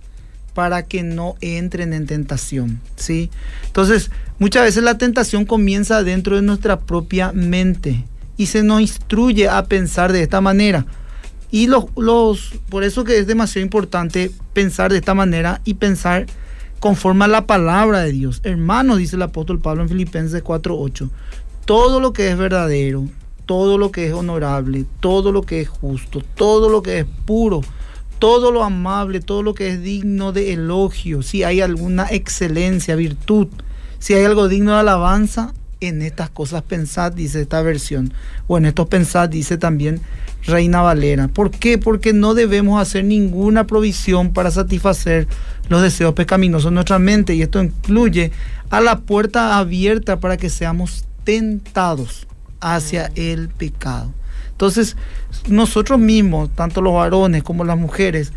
para 0.55 0.85
que 0.85 1.03
no 1.03 1.37
entren 1.41 1.93
en 1.93 2.07
tentación, 2.07 2.81
¿sí? 2.97 3.31
Entonces, 3.67 4.11
muchas 4.39 4.65
veces 4.65 4.83
la 4.83 4.99
tentación 4.99 5.45
comienza 5.45 6.03
dentro 6.03 6.37
de 6.37 6.43
nuestra 6.43 6.81
propia 6.81 7.33
mente 7.33 8.05
y 8.37 8.47
se 8.47 8.63
nos 8.63 8.81
instruye 8.81 9.49
a 9.49 9.65
pensar 9.65 10.13
de 10.13 10.23
esta 10.23 10.41
manera. 10.41 10.87
Y 11.51 11.67
los, 11.67 11.85
los, 11.97 12.55
por 12.69 12.83
eso 12.83 13.05
que 13.05 13.19
es 13.19 13.27
demasiado 13.27 13.65
importante 13.65 14.31
pensar 14.53 14.91
de 14.91 14.99
esta 14.99 15.15
manera 15.15 15.61
y 15.65 15.75
pensar 15.75 16.27
conforme 16.81 17.27
a 17.27 17.29
la 17.29 17.47
palabra 17.47 18.01
de 18.01 18.13
Dios. 18.13 18.41
Hermanos, 18.43 18.99
dice 18.99 19.17
el 19.17 19.23
apóstol 19.23 19.61
Pablo 19.61 19.83
en 19.83 19.89
Filipenses 19.89 20.43
4:8, 20.43 21.11
todo 21.65 22.01
lo 22.01 22.13
que 22.13 22.31
es 22.31 22.37
verdadero, 22.37 23.07
todo 23.47 23.79
lo 23.79 23.93
que 23.93 24.09
es 24.09 24.13
honorable, 24.13 24.87
todo 25.01 25.31
lo 25.31 25.43
que 25.43 25.61
es 25.61 25.69
justo, 25.69 26.23
todo 26.35 26.69
lo 26.69 26.83
que 26.83 27.01
es 27.01 27.07
puro, 27.25 27.61
todo 28.23 28.53
lo 28.53 28.63
amable, 28.63 29.19
todo 29.19 29.43
lo 29.43 29.53
que 29.53 29.71
es 29.71 29.83
digno 29.83 30.31
de 30.31 30.53
elogio, 30.53 31.23
si 31.23 31.43
hay 31.43 31.61
alguna 31.61 32.07
excelencia, 32.09 32.95
virtud, 32.95 33.49
si 33.99 34.15
hay 34.15 34.25
algo 34.25 34.47
digno 34.47 34.75
de 34.75 34.79
alabanza, 34.79 35.53
en 35.81 36.03
estas 36.03 36.31
cosas 36.31 36.63
pensad, 36.63 37.11
dice 37.11 37.41
esta 37.41 37.63
versión, 37.63 38.15
o 38.47 38.59
en 38.59 38.67
estos 38.67 38.87
pensad, 38.87 39.29
dice 39.29 39.59
también 39.59 40.01
Reina 40.45 40.83
Valera. 40.83 41.27
¿Por 41.27 41.51
qué? 41.51 41.79
Porque 41.79 42.13
no 42.13 42.35
debemos 42.35 42.81
hacer 42.81 43.05
ninguna 43.05 43.67
provisión 43.67 44.33
para 44.33 44.53
satisfacer 44.53 45.27
los 45.69 45.83
deseos 45.83 46.15
pecaminosos 46.15 46.71
de 46.71 46.75
nuestra 46.77 47.01
mente, 47.01 47.35
y 47.35 47.43
esto 47.43 47.61
incluye 47.61 48.31
a 48.71 48.81
la 48.81 49.01
puerta 49.01 49.59
abierta 49.59 50.21
para 50.21 50.37
que 50.37 50.49
seamos 50.49 51.07
tentados 51.25 52.29
hacia 52.61 53.11
el 53.17 53.49
pecado. 53.49 54.13
Entonces, 54.53 54.97
nosotros 55.49 55.99
mismos, 55.99 56.51
tanto 56.55 56.81
los 56.81 56.95
varones 56.95 57.43
como 57.43 57.65
las 57.65 57.77
mujeres, 57.79 58.33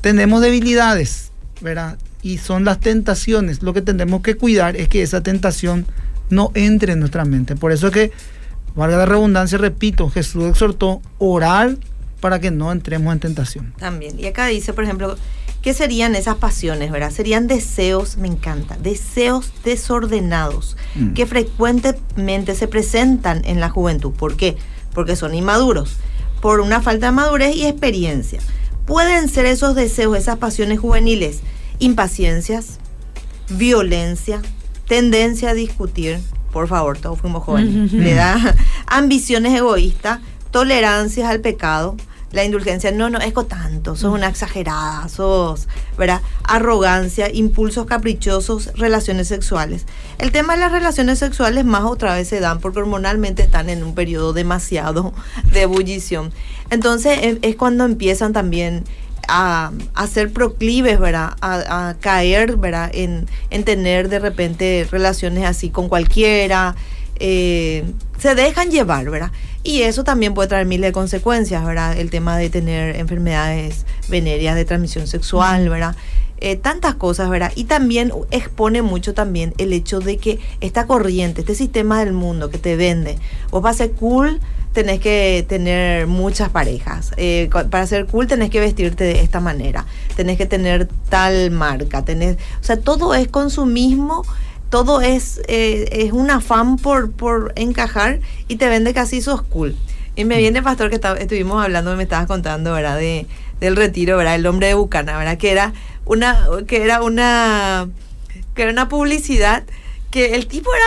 tenemos 0.00 0.40
debilidades, 0.40 1.30
¿verdad? 1.60 1.96
Y 2.22 2.38
son 2.38 2.64
las 2.64 2.80
tentaciones. 2.80 3.62
Lo 3.62 3.72
que 3.72 3.82
tenemos 3.82 4.22
que 4.22 4.34
cuidar 4.36 4.76
es 4.76 4.88
que 4.88 5.02
esa 5.02 5.22
tentación 5.22 5.86
no 6.28 6.50
entre 6.54 6.92
en 6.94 7.00
nuestra 7.00 7.24
mente. 7.24 7.56
Por 7.56 7.72
eso 7.72 7.88
es 7.88 7.92
que, 7.92 8.12
valga 8.74 8.98
la 8.98 9.06
redundancia, 9.06 9.58
repito, 9.58 10.10
Jesús 10.10 10.44
exhortó 10.48 11.02
orar 11.18 11.76
para 12.20 12.38
que 12.38 12.50
no 12.50 12.70
entremos 12.72 13.12
en 13.12 13.20
tentación. 13.20 13.74
También. 13.78 14.18
Y 14.18 14.26
acá 14.26 14.46
dice, 14.46 14.72
por 14.72 14.84
ejemplo, 14.84 15.16
¿qué 15.62 15.72
serían 15.74 16.14
esas 16.14 16.36
pasiones, 16.36 16.90
verdad? 16.90 17.10
Serían 17.10 17.46
deseos, 17.46 18.16
me 18.16 18.28
encanta, 18.28 18.76
deseos 18.76 19.52
desordenados 19.64 20.76
Mm. 20.94 21.14
que 21.14 21.26
frecuentemente 21.26 22.54
se 22.54 22.68
presentan 22.68 23.42
en 23.44 23.60
la 23.60 23.68
juventud. 23.70 24.12
¿Por 24.12 24.36
qué? 24.36 24.56
Porque 24.56 24.79
son 25.16 25.34
inmaduros, 25.34 25.96
por 26.40 26.60
una 26.60 26.80
falta 26.80 27.06
de 27.06 27.12
madurez 27.12 27.56
y 27.56 27.66
experiencia. 27.66 28.40
Pueden 28.86 29.28
ser 29.28 29.46
esos 29.46 29.74
deseos, 29.74 30.16
esas 30.16 30.38
pasiones 30.38 30.80
juveniles, 30.80 31.40
impaciencias, 31.78 32.78
violencia, 33.48 34.42
tendencia 34.86 35.50
a 35.50 35.54
discutir, 35.54 36.20
por 36.52 36.68
favor, 36.68 36.98
todos 36.98 37.20
fuimos 37.20 37.44
jóvenes, 37.44 37.92
le 37.92 38.14
da 38.14 38.56
ambiciones 38.86 39.56
egoístas, 39.56 40.20
tolerancias 40.50 41.28
al 41.28 41.40
pecado, 41.40 41.96
la 42.32 42.44
indulgencia, 42.44 42.92
no, 42.92 43.10
no, 43.10 43.18
es 43.18 43.32
con 43.32 43.48
tanto, 43.48 43.96
sos 43.96 44.12
una 44.12 44.28
exagerada, 44.28 45.08
sos, 45.08 45.66
¿verdad? 45.98 46.20
Arrogancia, 46.44 47.28
impulsos 47.32 47.86
caprichosos, 47.86 48.70
relaciones 48.76 49.28
sexuales. 49.28 49.86
El 50.18 50.30
tema 50.30 50.54
de 50.54 50.60
las 50.60 50.72
relaciones 50.72 51.18
sexuales 51.18 51.64
más 51.64 51.82
otra 51.84 52.14
vez 52.14 52.28
se 52.28 52.38
dan 52.40 52.60
porque 52.60 52.78
hormonalmente 52.78 53.42
están 53.42 53.68
en 53.68 53.82
un 53.82 53.94
periodo 53.94 54.32
demasiado 54.32 55.12
de 55.52 55.62
ebullición. 55.62 56.32
Entonces 56.70 57.38
es 57.42 57.56
cuando 57.56 57.84
empiezan 57.84 58.32
también 58.32 58.84
a, 59.28 59.72
a 59.94 60.06
ser 60.06 60.32
proclives, 60.32 60.98
¿verdad? 60.98 61.32
A, 61.40 61.88
a 61.88 61.94
caer, 61.94 62.56
¿verdad? 62.56 62.90
En, 62.94 63.26
en 63.50 63.64
tener 63.64 64.08
de 64.08 64.18
repente 64.18 64.86
relaciones 64.90 65.44
así 65.44 65.70
con 65.70 65.88
cualquiera. 65.88 66.74
eh, 67.20 67.84
se 68.18 68.34
dejan 68.34 68.70
llevar, 68.70 69.08
¿verdad? 69.10 69.30
Y 69.62 69.82
eso 69.82 70.04
también 70.04 70.32
puede 70.32 70.48
traer 70.48 70.66
miles 70.66 70.88
de 70.88 70.92
consecuencias, 70.92 71.64
¿verdad? 71.64 71.96
El 71.98 72.10
tema 72.10 72.38
de 72.38 72.48
tener 72.48 72.96
enfermedades 72.96 73.84
venéreas 74.08 74.56
de 74.56 74.64
transmisión 74.64 75.06
sexual, 75.06 75.68
¿verdad? 75.68 75.96
Eh, 76.42 76.56
tantas 76.56 76.94
cosas, 76.94 77.28
¿verdad? 77.28 77.52
Y 77.54 77.64
también 77.64 78.12
expone 78.30 78.80
mucho 78.80 79.12
también 79.12 79.52
el 79.58 79.74
hecho 79.74 80.00
de 80.00 80.16
que 80.16 80.38
esta 80.62 80.86
corriente, 80.86 81.42
este 81.42 81.54
sistema 81.54 82.02
del 82.02 82.14
mundo 82.14 82.48
que 82.48 82.56
te 82.56 82.76
vende, 82.76 83.18
vos 83.50 83.60
para 83.60 83.74
ser 83.74 83.92
cool 83.92 84.40
tenés 84.72 85.00
que 85.00 85.44
tener 85.46 86.06
muchas 86.06 86.48
parejas, 86.48 87.12
eh, 87.18 87.50
para 87.70 87.86
ser 87.86 88.06
cool 88.06 88.26
tenés 88.26 88.48
que 88.48 88.60
vestirte 88.60 89.04
de 89.04 89.20
esta 89.20 89.40
manera, 89.40 89.84
tenés 90.16 90.38
que 90.38 90.46
tener 90.46 90.88
tal 91.10 91.50
marca, 91.50 92.06
tenés, 92.06 92.36
o 92.60 92.64
sea, 92.64 92.80
todo 92.80 93.14
es 93.14 93.28
consumismo, 93.28 94.24
todo 94.70 95.00
es, 95.02 95.40
eh, 95.48 95.88
es 95.92 96.12
un 96.12 96.30
afán 96.30 96.76
por, 96.76 97.10
por 97.12 97.52
encajar 97.56 98.20
y 98.48 98.56
te 98.56 98.68
vende 98.68 98.94
casi 98.94 99.20
sos 99.20 99.42
cool. 99.42 99.76
Y 100.16 100.24
me 100.24 100.38
viene, 100.38 100.62
pastor, 100.62 100.88
que 100.90 100.96
esta- 100.96 101.16
estuvimos 101.16 101.62
hablando, 101.62 101.94
me 101.96 102.02
estabas 102.04 102.26
contando, 102.26 102.72
¿verdad? 102.72 102.96
De, 102.98 103.26
del 103.60 103.76
retiro, 103.76 104.16
¿verdad? 104.16 104.34
El 104.36 104.46
hombre 104.46 104.68
de 104.68 104.74
Bucana, 104.74 105.16
¿verdad? 105.18 105.38
Que 105.38 105.50
era 105.50 105.72
una, 106.04 106.46
que 106.66 106.82
era 106.82 107.02
una, 107.02 107.88
que 108.54 108.62
era 108.62 108.70
una 108.72 108.88
publicidad 108.88 109.62
que 110.10 110.34
el 110.34 110.48
tipo 110.48 110.68
era 110.74 110.84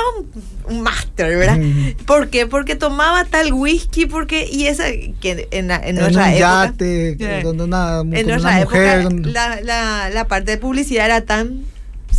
un, 0.70 0.76
un 0.76 0.82
máster, 0.84 1.38
¿verdad? 1.38 1.58
Mm. 1.58 2.04
¿Por 2.06 2.30
qué? 2.30 2.46
Porque 2.46 2.76
tomaba 2.76 3.24
tal 3.24 3.54
whisky, 3.54 4.06
porque, 4.06 4.50
y 4.52 4.68
esa, 4.68 4.84
que 5.22 5.48
en, 5.52 5.70
la- 5.70 5.78
en 5.78 5.96
En 5.96 5.96
nuestra 5.96 6.24
un 6.26 6.30
época. 6.32 6.66
yate, 6.66 7.18
una, 7.64 8.00
En 8.02 8.10
con 8.12 8.26
nuestra 8.28 8.38
una 8.52 8.60
mujer. 8.66 9.00
época, 9.00 9.04
con- 9.04 9.34
la, 9.34 9.62
la, 9.62 10.10
la 10.10 10.28
parte 10.28 10.52
de 10.52 10.58
publicidad 10.58 11.06
era 11.06 11.22
tan 11.22 11.62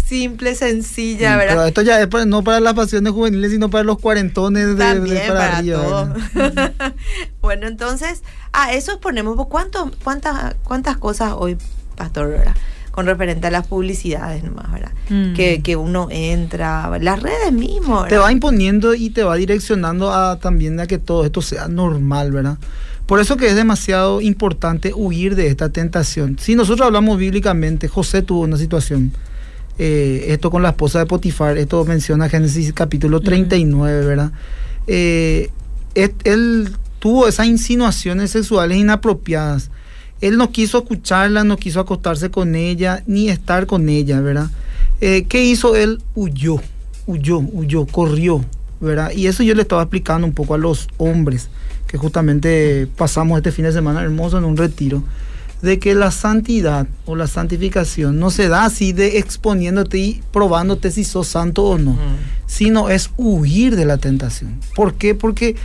simple, 0.06 0.54
sencilla, 0.54 1.37
¿verdad? 1.37 1.54
Pero 1.54 1.64
esto 1.66 1.82
ya 1.82 2.00
es 2.00 2.06
para- 2.08 2.26
no 2.26 2.42
para 2.44 2.61
las 2.61 2.75
pasiones 2.75 3.12
juveniles, 3.12 3.50
sino 3.52 3.70
para 3.70 3.84
los 3.84 3.99
cuarentones 3.99 4.66
de, 4.66 4.75
de 4.75 4.78
También 4.78 5.16
para, 5.26 5.34
para, 5.34 5.58
arriba. 5.58 5.82
todo. 5.82 6.14
¿verdad? 6.34 6.73
bueno, 7.40 7.66
entonces, 7.66 8.23
a 8.52 8.73
eso 8.73 8.92
exponemos. 8.92 9.37
¿Cuánto, 9.49 9.90
cuántas, 10.02 10.54
¿Cuántas 10.64 10.96
cosas 10.99 11.34
hoy, 11.37 11.56
Pastor, 11.96 12.28
¿verdad? 12.30 12.54
con 12.90 13.06
referente 13.06 13.49
a 13.49 13.50
las 13.50 13.66
publicidades 13.66 14.44
nomás, 14.44 14.70
¿verdad? 14.70 14.92
Mm. 15.08 15.34
Que, 15.34 15.61
que 15.62 15.75
uno 15.75 16.06
entra, 16.12 16.96
las 17.00 17.20
redes 17.20 17.50
mismo, 17.52 18.04
Te 18.04 18.11
¿verdad? 18.11 18.26
va 18.26 18.30
imponiendo 18.32 18.94
y 18.94 19.11
te 19.11 19.25
va 19.25 19.34
direccionando 19.34 20.14
a 20.14 20.38
también 20.38 20.78
a 20.78 20.87
que 20.87 20.99
todo 20.99 21.25
esto 21.25 21.42
sea 21.42 21.66
normal, 21.66 22.30
¿verdad? 22.30 22.56
Por 23.06 23.18
eso 23.18 23.37
que 23.37 23.49
es 23.49 23.56
demasiado 23.56 24.20
importante 24.20 24.92
huir 24.94 25.34
de 25.34 25.49
esta 25.49 25.70
tentación. 25.70 26.38
Si 26.38 26.54
nosotros 26.54 26.87
hablamos 26.87 27.18
bíblicamente, 27.18 27.88
José 27.88 28.23
tuvo 28.23 28.42
una 28.42 28.58
situación, 28.58 29.11
eh, 29.78 30.26
esto 30.28 30.50
con 30.50 30.62
la 30.62 30.70
esposa 30.70 30.98
de 31.00 31.06
Potifar, 31.06 31.58
esto 31.58 31.84
menciona 31.84 32.28
Génesis 32.28 32.72
capítulo 32.72 33.20
39, 33.20 34.06
¿verdad? 34.06 34.32
Eh, 34.86 35.50
et- 35.94 36.14
él 36.26 36.70
tuvo 36.98 37.26
esas 37.28 37.46
insinuaciones 37.46 38.30
sexuales 38.30 38.78
inapropiadas. 38.78 39.70
Él 40.20 40.36
no 40.38 40.50
quiso 40.50 40.78
escucharla, 40.78 41.44
no 41.44 41.56
quiso 41.56 41.80
acostarse 41.80 42.30
con 42.30 42.54
ella, 42.54 43.02
ni 43.06 43.28
estar 43.28 43.66
con 43.66 43.88
ella, 43.88 44.20
¿verdad? 44.20 44.50
Eh, 45.00 45.24
¿Qué 45.28 45.44
hizo 45.44 45.76
él? 45.76 46.00
Huyó, 46.14 46.60
huyó, 47.06 47.38
huyó, 47.40 47.84
corrió, 47.86 48.44
¿verdad? 48.80 49.10
Y 49.12 49.26
eso 49.26 49.42
yo 49.42 49.54
le 49.54 49.62
estaba 49.62 49.82
explicando 49.82 50.26
un 50.26 50.32
poco 50.32 50.54
a 50.54 50.58
los 50.58 50.88
hombres, 50.96 51.48
que 51.88 51.98
justamente 51.98 52.86
pasamos 52.96 53.36
este 53.36 53.52
fin 53.52 53.64
de 53.66 53.72
semana 53.72 54.02
hermoso 54.02 54.38
en 54.38 54.44
un 54.44 54.56
retiro, 54.56 55.02
de 55.64 55.78
que 55.80 55.94
la 55.94 56.11
santidad 56.11 56.87
o 57.06 57.16
la 57.16 57.26
santificación 57.26 58.18
no 58.21 58.30
se 58.30 58.49
da 58.49 58.64
así 58.66 58.92
de 58.92 59.18
exponiéndote 59.18 59.99
y 59.99 60.23
probándote 60.33 60.90
si 60.90 61.02
sos 61.04 61.26
santo 61.28 61.64
o 61.64 61.78
no, 61.78 61.92
Ujú. 61.92 62.00
sino 62.47 62.88
es 62.90 63.11
huir 63.16 63.75
de 63.75 63.85
la 63.85 63.99
tentación. 63.99 64.61
¿Por 64.76 64.94
qué? 64.94 65.14
Porque 65.14 65.56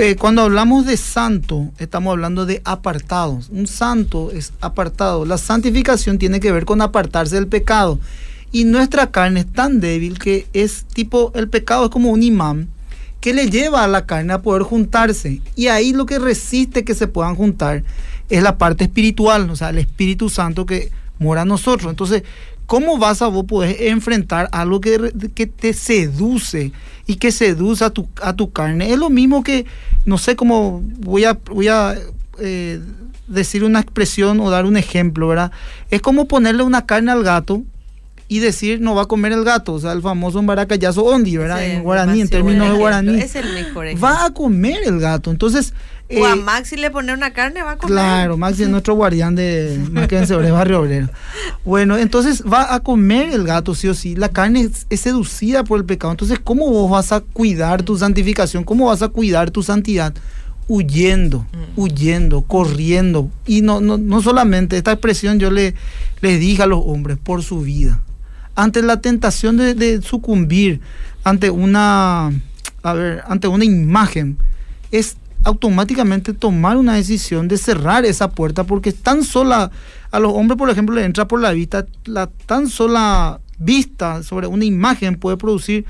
eh, 0.00 0.16
cuando 0.16 0.42
hablamos 0.42 0.86
de 0.86 0.96
santo, 0.96 1.70
estamos 1.78 2.12
hablando 2.12 2.46
de 2.46 2.60
apartados. 2.64 3.48
Un 3.50 3.66
santo 3.66 4.30
es 4.32 4.52
apartado. 4.60 5.24
La 5.24 5.38
santificación 5.38 6.18
tiene 6.18 6.40
que 6.40 6.52
ver 6.52 6.64
con 6.64 6.80
apartarse 6.80 7.34
del 7.34 7.46
pecado. 7.48 7.98
Y 8.50 8.64
nuestra 8.64 9.10
carne 9.10 9.40
es 9.40 9.52
tan 9.52 9.78
débil 9.80 10.18
que 10.18 10.46
es 10.54 10.84
tipo, 10.92 11.32
el 11.34 11.48
pecado 11.48 11.84
es 11.84 11.90
como 11.90 12.10
un 12.10 12.22
imán 12.22 12.68
que 13.20 13.34
le 13.34 13.50
lleva 13.50 13.82
a 13.84 13.88
la 13.88 14.06
carne 14.06 14.32
a 14.32 14.40
poder 14.42 14.62
juntarse. 14.62 15.42
Y 15.54 15.66
ahí 15.66 15.92
lo 15.92 16.06
que 16.06 16.18
resiste 16.18 16.84
que 16.84 16.94
se 16.94 17.08
puedan 17.08 17.34
juntar 17.34 17.82
es 18.28 18.42
la 18.42 18.58
parte 18.58 18.84
espiritual, 18.84 19.48
o 19.50 19.56
sea, 19.56 19.70
el 19.70 19.78
Espíritu 19.78 20.28
Santo 20.28 20.66
que 20.66 20.90
mora 21.18 21.42
en 21.42 21.48
nosotros. 21.48 21.90
Entonces, 21.90 22.22
¿cómo 22.66 22.98
vas 22.98 23.22
a 23.22 23.28
vos 23.28 23.44
poder 23.44 23.76
enfrentar 23.80 24.48
algo 24.52 24.80
que, 24.80 25.12
que 25.34 25.46
te 25.46 25.72
seduce 25.72 26.72
y 27.06 27.16
que 27.16 27.32
seduce 27.32 27.84
a 27.84 27.90
tu, 27.90 28.08
a 28.22 28.34
tu 28.34 28.52
carne? 28.52 28.92
Es 28.92 28.98
lo 28.98 29.10
mismo 29.10 29.42
que, 29.42 29.66
no 30.04 30.18
sé 30.18 30.36
cómo 30.36 30.82
voy 30.98 31.24
a, 31.24 31.38
voy 31.46 31.68
a 31.68 31.96
eh, 32.38 32.80
decir 33.26 33.64
una 33.64 33.80
expresión 33.80 34.40
o 34.40 34.50
dar 34.50 34.64
un 34.64 34.76
ejemplo, 34.76 35.28
¿verdad? 35.28 35.52
Es 35.90 36.00
como 36.02 36.28
ponerle 36.28 36.62
una 36.62 36.86
carne 36.86 37.12
al 37.12 37.22
gato 37.22 37.62
y 38.28 38.40
decir 38.40 38.80
no 38.80 38.94
va 38.94 39.02
a 39.02 39.06
comer 39.06 39.32
el 39.32 39.42
gato, 39.44 39.72
o 39.72 39.80
sea, 39.80 39.92
el 39.92 40.02
famoso 40.02 40.38
embaracayazo 40.38 41.02
ondi, 41.04 41.36
¿verdad? 41.38 41.60
Sí, 41.64 41.70
en 41.72 41.82
guaraní, 41.82 42.20
en 42.20 42.28
términos 42.28 42.70
de 42.70 42.76
guaraní. 42.76 43.20
Es 43.20 43.34
el 43.36 43.52
mejor 43.54 43.86
ejemplo. 43.86 44.06
Va 44.06 44.26
a 44.26 44.30
comer 44.34 44.80
el 44.84 45.00
gato. 45.00 45.30
Entonces, 45.30 45.72
o 46.10 46.24
a 46.26 46.32
eh, 46.32 46.36
Maxi 46.36 46.76
le 46.76 46.90
pone 46.90 47.12
una 47.12 47.32
carne, 47.32 47.62
va 47.62 47.72
a 47.72 47.76
comer. 47.76 47.92
Claro, 47.92 48.36
Maxi 48.36 48.62
es 48.64 48.68
nuestro 48.68 48.94
guardián 48.94 49.34
de 49.34 49.78
Obrero, 50.34 50.54
Barrio 50.54 50.80
Obrero. 50.80 51.08
Bueno, 51.64 51.96
entonces 51.98 52.42
va 52.50 52.74
a 52.74 52.80
comer 52.80 53.32
el 53.32 53.44
gato, 53.44 53.74
sí 53.74 53.88
o 53.88 53.94
sí. 53.94 54.14
La 54.14 54.28
carne 54.30 54.62
es, 54.62 54.86
es 54.90 55.00
seducida 55.00 55.64
por 55.64 55.78
el 55.78 55.84
pecado. 55.86 56.12
Entonces, 56.12 56.38
¿cómo 56.42 56.68
vos 56.70 56.90
vas 56.90 57.12
a 57.12 57.20
cuidar 57.20 57.82
tu 57.82 57.96
santificación? 57.98 58.64
¿Cómo 58.64 58.86
vas 58.86 59.02
a 59.02 59.08
cuidar 59.08 59.50
tu 59.50 59.62
santidad? 59.62 60.14
Huyendo, 60.66 61.46
Mm. 61.52 61.80
huyendo, 61.80 62.42
corriendo. 62.42 63.30
Y 63.46 63.62
no, 63.62 63.80
no, 63.80 63.96
no 63.96 64.20
solamente, 64.20 64.76
esta 64.76 64.92
expresión 64.92 65.38
yo 65.38 65.50
le, 65.50 65.74
les 66.20 66.38
dije 66.40 66.62
a 66.62 66.66
los 66.66 66.80
hombres, 66.84 67.16
por 67.22 67.42
su 67.42 67.60
vida. 67.62 68.00
Ante 68.58 68.82
la 68.82 69.00
tentación 69.00 69.56
de, 69.56 69.74
de 69.74 70.02
sucumbir 70.02 70.80
ante 71.22 71.48
una, 71.50 72.32
a 72.82 72.92
ver, 72.92 73.22
ante 73.28 73.46
una 73.46 73.64
imagen, 73.64 74.36
es 74.90 75.16
automáticamente 75.44 76.32
tomar 76.32 76.76
una 76.76 76.94
decisión 76.94 77.46
de 77.46 77.56
cerrar 77.56 78.04
esa 78.04 78.30
puerta 78.30 78.64
porque 78.64 78.92
tan 78.92 79.22
sola 79.22 79.70
a 80.10 80.18
los 80.18 80.32
hombres 80.32 80.58
por 80.58 80.68
ejemplo 80.70 80.96
le 80.96 81.04
entra 81.04 81.28
por 81.28 81.40
la 81.40 81.52
vista 81.52 81.86
la 82.06 82.26
tan 82.46 82.68
sola 82.68 83.38
vista 83.60 84.22
sobre 84.24 84.48
una 84.48 84.64
imagen 84.64 85.14
puede 85.14 85.36
producir 85.36 85.84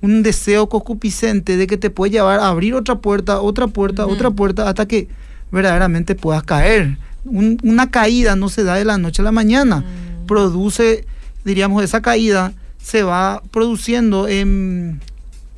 un 0.00 0.22
deseo 0.22 0.68
concupiscente 0.70 1.58
de 1.58 1.66
que 1.66 1.76
te 1.76 1.90
puede 1.90 2.12
llevar 2.12 2.40
a 2.40 2.48
abrir 2.48 2.74
otra 2.74 2.94
puerta 2.96 3.40
otra 3.42 3.66
puerta 3.66 4.06
otra 4.06 4.30
puerta 4.30 4.68
hasta 4.68 4.86
que 4.86 5.08
verdaderamente 5.52 6.14
puedas 6.14 6.42
caer. 6.42 6.96
Un- 7.26 7.58
una 7.62 7.90
caída 7.90 8.36
no 8.36 8.48
se 8.48 8.64
da 8.64 8.74
de 8.76 8.84
la 8.86 8.96
noche 8.98 9.20
a 9.22 9.24
la 9.24 9.32
mañana. 9.32 9.80
Mm. 9.80 10.26
produce 10.26 11.04
diríamos 11.44 11.82
esa 11.82 12.00
caída 12.02 12.52
se 12.82 13.02
va 13.02 13.42
produciendo 13.50 14.28
en 14.28 15.00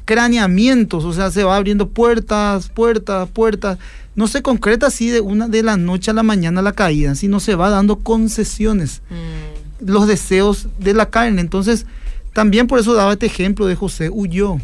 craneamientos, 0.04 1.04
o 1.04 1.12
sea, 1.12 1.30
se 1.30 1.42
va 1.44 1.56
abriendo 1.56 1.88
puertas, 1.88 2.68
puertas, 2.68 3.28
puertas. 3.28 3.78
No 4.14 4.28
se 4.28 4.40
concreta 4.40 4.86
así 4.86 5.10
de 5.10 5.20
una 5.20 5.48
de 5.48 5.62
la 5.62 5.76
noche 5.76 6.10
a 6.10 6.14
la 6.14 6.22
mañana 6.22 6.62
la 6.62 6.72
caída, 6.72 7.14
sino 7.16 7.40
se 7.40 7.54
va 7.54 7.68
dando 7.70 7.96
concesiones, 7.96 9.02
Mm. 9.10 9.90
los 9.90 10.06
deseos 10.06 10.68
de 10.78 10.94
la 10.94 11.10
carne. 11.10 11.40
Entonces, 11.40 11.86
también 12.32 12.66
por 12.66 12.78
eso 12.78 12.94
daba 12.94 13.12
este 13.12 13.26
ejemplo 13.26 13.66
de 13.66 13.74
José, 13.74 14.08
huyó. 14.08 14.58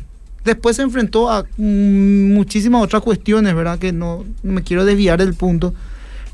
Después 0.44 0.76
se 0.76 0.82
enfrentó 0.82 1.30
a 1.30 1.44
mm, 1.56 2.32
muchísimas 2.32 2.82
otras 2.82 3.02
cuestiones, 3.02 3.54
¿verdad? 3.54 3.78
Que 3.78 3.92
no, 3.92 4.24
no 4.42 4.52
me 4.52 4.62
quiero 4.62 4.84
desviar 4.84 5.18
del 5.18 5.34
punto. 5.34 5.74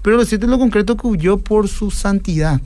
Pero 0.03 0.17
lo 0.17 0.25
cierto 0.25 0.47
es 0.47 0.51
lo 0.51 0.59
concreto 0.59 0.97
que 0.97 1.07
huyó 1.07 1.39
por 1.39 1.69
su 1.69 1.91
santidad. 1.91 2.61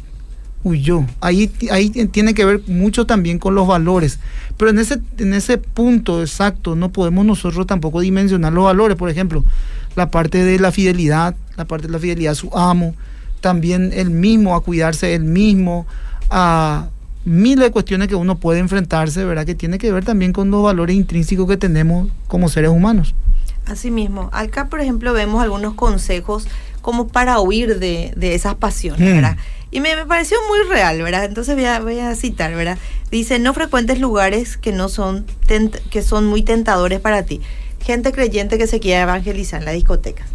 Huyó. 0.64 1.06
Ahí, 1.20 1.50
ahí 1.70 1.90
tiene 1.90 2.34
que 2.34 2.44
ver 2.44 2.62
mucho 2.68 3.06
también 3.06 3.38
con 3.38 3.54
los 3.54 3.66
valores. 3.66 4.20
Pero 4.56 4.70
en 4.70 4.78
ese, 4.78 5.00
en 5.18 5.34
ese 5.34 5.58
punto 5.58 6.20
exacto 6.20 6.76
no 6.76 6.92
podemos 6.92 7.24
nosotros 7.24 7.66
tampoco 7.66 8.00
dimensionar 8.00 8.52
los 8.52 8.64
valores. 8.64 8.96
Por 8.96 9.10
ejemplo, 9.10 9.44
la 9.96 10.10
parte 10.10 10.44
de 10.44 10.58
la 10.58 10.72
fidelidad, 10.72 11.34
la 11.56 11.64
parte 11.64 11.86
de 11.86 11.92
la 11.92 11.98
fidelidad 11.98 12.32
a 12.32 12.36
su 12.36 12.56
amo, 12.56 12.94
también 13.40 13.90
el 13.92 14.10
mismo, 14.10 14.54
a 14.54 14.62
cuidarse 14.62 15.14
él 15.14 15.24
mismo, 15.24 15.86
a 16.30 16.88
miles 17.24 17.64
de 17.64 17.70
cuestiones 17.70 18.08
que 18.08 18.14
uno 18.14 18.38
puede 18.38 18.60
enfrentarse, 18.60 19.24
¿verdad? 19.24 19.44
Que 19.44 19.54
tiene 19.54 19.78
que 19.78 19.92
ver 19.92 20.04
también 20.04 20.32
con 20.32 20.50
los 20.50 20.62
valores 20.62 20.96
intrínsecos 20.96 21.48
que 21.48 21.56
tenemos 21.56 22.08
como 22.28 22.48
seres 22.48 22.70
humanos. 22.70 23.14
Así 23.66 23.90
mismo, 23.90 24.28
acá 24.32 24.68
por 24.68 24.80
ejemplo 24.80 25.12
vemos 25.12 25.42
algunos 25.42 25.74
consejos 25.74 26.48
como 26.82 27.08
para 27.08 27.40
huir 27.40 27.78
de, 27.78 28.12
de 28.16 28.34
esas 28.34 28.54
pasiones, 28.56 29.08
Mm. 29.08 29.14
¿verdad? 29.14 29.36
Y 29.70 29.80
me, 29.80 29.96
me 29.96 30.04
pareció 30.04 30.36
muy 30.48 30.68
real, 30.68 31.00
¿verdad? 31.02 31.24
Entonces 31.24 31.54
voy 31.54 31.64
a, 31.64 31.80
voy 31.80 31.98
a 31.98 32.14
citar, 32.14 32.54
¿verdad? 32.54 32.76
Dice, 33.10 33.38
no 33.38 33.54
frecuentes 33.54 33.98
lugares 34.00 34.58
que 34.58 34.70
no 34.72 34.90
son, 34.90 35.24
que 35.90 36.02
son 36.02 36.26
muy 36.26 36.42
tentadores 36.42 37.00
para 37.00 37.22
ti. 37.22 37.40
Gente 37.82 38.12
creyente 38.12 38.58
que 38.58 38.66
se 38.66 38.80
quiere 38.80 39.00
evangelizar 39.00 39.60
en 39.60 39.64
las 39.64 39.74
discotecas. 39.74 40.26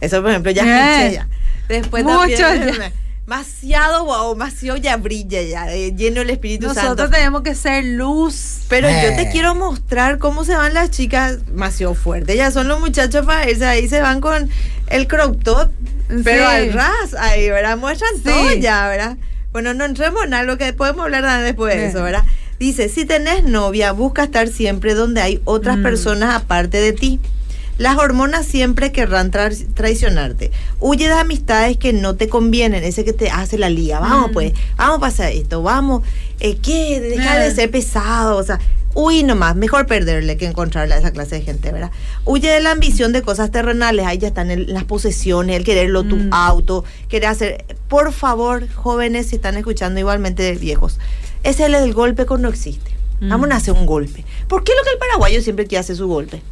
Eso, 0.00 0.20
por 0.20 0.30
ejemplo, 0.30 0.50
ya 0.50 0.64
Eh. 0.64 0.96
escuché 1.06 1.14
ya. 1.14 1.28
Después 1.68 2.02
Mucho 2.04 2.36
también, 2.38 2.74
ya. 2.76 2.92
Demasiado 3.24 4.04
wow, 4.04 4.32
demasiado 4.32 4.76
ya 4.78 4.96
brilla 4.96 5.42
ya, 5.42 5.72
eh, 5.72 5.94
lleno 5.94 6.20
el 6.22 6.30
Espíritu 6.30 6.66
Nosotros 6.66 6.96
Santo. 6.98 7.10
tenemos 7.10 7.42
que 7.42 7.54
ser 7.54 7.84
luz. 7.84 8.62
Pero 8.68 8.88
yo 8.88 8.94
Eh. 8.96 9.14
te 9.16 9.30
quiero 9.30 9.54
mostrar 9.54 10.18
cómo 10.18 10.44
se 10.44 10.54
van 10.56 10.74
las 10.74 10.90
chicas 10.90 11.46
demasiado 11.46 11.94
fuerte. 11.94 12.36
Ya 12.36 12.50
son 12.50 12.68
los 12.68 12.80
muchachos 12.80 13.24
para 13.24 13.48
irse 13.48 13.64
ahí, 13.64 13.88
se 13.88 14.00
van 14.00 14.20
con 14.20 14.50
el 14.88 15.06
crop 15.06 15.42
top, 15.42 15.70
pero 16.24 16.48
Sí. 16.48 16.56
al 16.56 16.72
ras, 16.72 17.14
ahí, 17.18 17.48
¿verdad? 17.48 17.76
Muestran 17.78 18.14
Sí. 18.16 18.22
todo 18.24 18.52
ya, 18.54 18.88
¿verdad? 18.88 19.16
Bueno, 19.52 19.72
no 19.74 19.84
entremos 19.84 20.24
en 20.24 20.34
algo 20.34 20.56
que 20.56 20.72
podemos 20.72 21.04
hablar 21.04 21.42
después 21.42 21.74
de 21.76 21.86
eso, 21.86 22.02
¿verdad? 22.02 22.24
Dice, 22.58 22.88
si 22.88 23.04
tenés 23.04 23.44
novia, 23.44 23.92
busca 23.92 24.24
estar 24.24 24.48
siempre 24.48 24.94
donde 24.94 25.20
hay 25.20 25.40
otras 25.44 25.78
Mm. 25.78 25.82
personas 25.82 26.34
aparte 26.34 26.78
de 26.80 26.92
ti. 26.92 27.20
Las 27.78 27.96
hormonas 27.98 28.46
siempre 28.46 28.92
querrán 28.92 29.30
tra- 29.32 29.66
traicionarte. 29.74 30.52
Huye 30.78 31.08
de 31.08 31.14
amistades 31.14 31.76
que 31.78 31.92
no 31.92 32.14
te 32.16 32.28
convienen, 32.28 32.84
ese 32.84 33.04
que 33.04 33.12
te 33.12 33.30
hace 33.30 33.58
la 33.58 33.70
liga. 33.70 33.98
Vamos 33.98 34.30
Mm. 34.30 34.32
pues, 34.34 34.52
vamos 34.76 34.98
a 34.98 35.00
pasar 35.00 35.32
esto, 35.32 35.62
vamos. 35.62 36.02
Eh, 36.40 36.58
¿Qué? 36.62 37.00
Deja 37.00 37.38
Eh. 37.42 37.48
de 37.48 37.54
ser 37.54 37.70
pesado, 37.70 38.36
o 38.36 38.42
sea, 38.42 38.60
huye 38.94 39.22
nomás. 39.24 39.56
Mejor 39.56 39.86
perderle 39.86 40.36
que 40.36 40.44
encontrarle 40.46 40.94
a 40.94 40.98
esa 40.98 41.12
clase 41.12 41.36
de 41.36 41.42
gente, 41.42 41.72
¿verdad? 41.72 41.90
Huye 42.26 42.50
de 42.50 42.60
la 42.60 42.72
ambición 42.72 43.12
de 43.12 43.22
cosas 43.22 43.50
terrenales. 43.50 44.04
Ahí 44.06 44.18
ya 44.18 44.28
están 44.28 44.50
el- 44.50 44.72
las 44.72 44.84
posesiones, 44.84 45.56
el 45.56 45.64
quererlo 45.64 46.04
tu 46.04 46.16
Mm. 46.16 46.28
auto, 46.32 46.84
querer 47.08 47.30
hacer. 47.30 47.64
Por 47.88 48.12
favor, 48.12 48.68
jóvenes, 48.74 49.28
si 49.28 49.36
están 49.36 49.56
escuchando, 49.56 49.98
igualmente 49.98 50.52
viejos, 50.56 50.98
ese 51.42 51.66
es 51.66 51.72
el 51.74 51.94
golpe 51.94 52.26
que 52.26 52.36
no 52.36 52.48
existe. 52.50 52.90
Mm. 53.20 53.30
Vamos 53.30 53.50
a 53.50 53.56
hacer 53.56 53.72
un 53.74 53.86
golpe. 53.86 54.24
¿Por 54.46 54.62
qué 54.62 54.72
lo 54.76 54.82
que 54.84 54.90
el 54.90 54.98
paraguayo 54.98 55.40
siempre 55.42 55.66
quiere 55.66 55.80
hacer 55.80 55.96
su 55.96 56.06
golpe? 56.06 56.42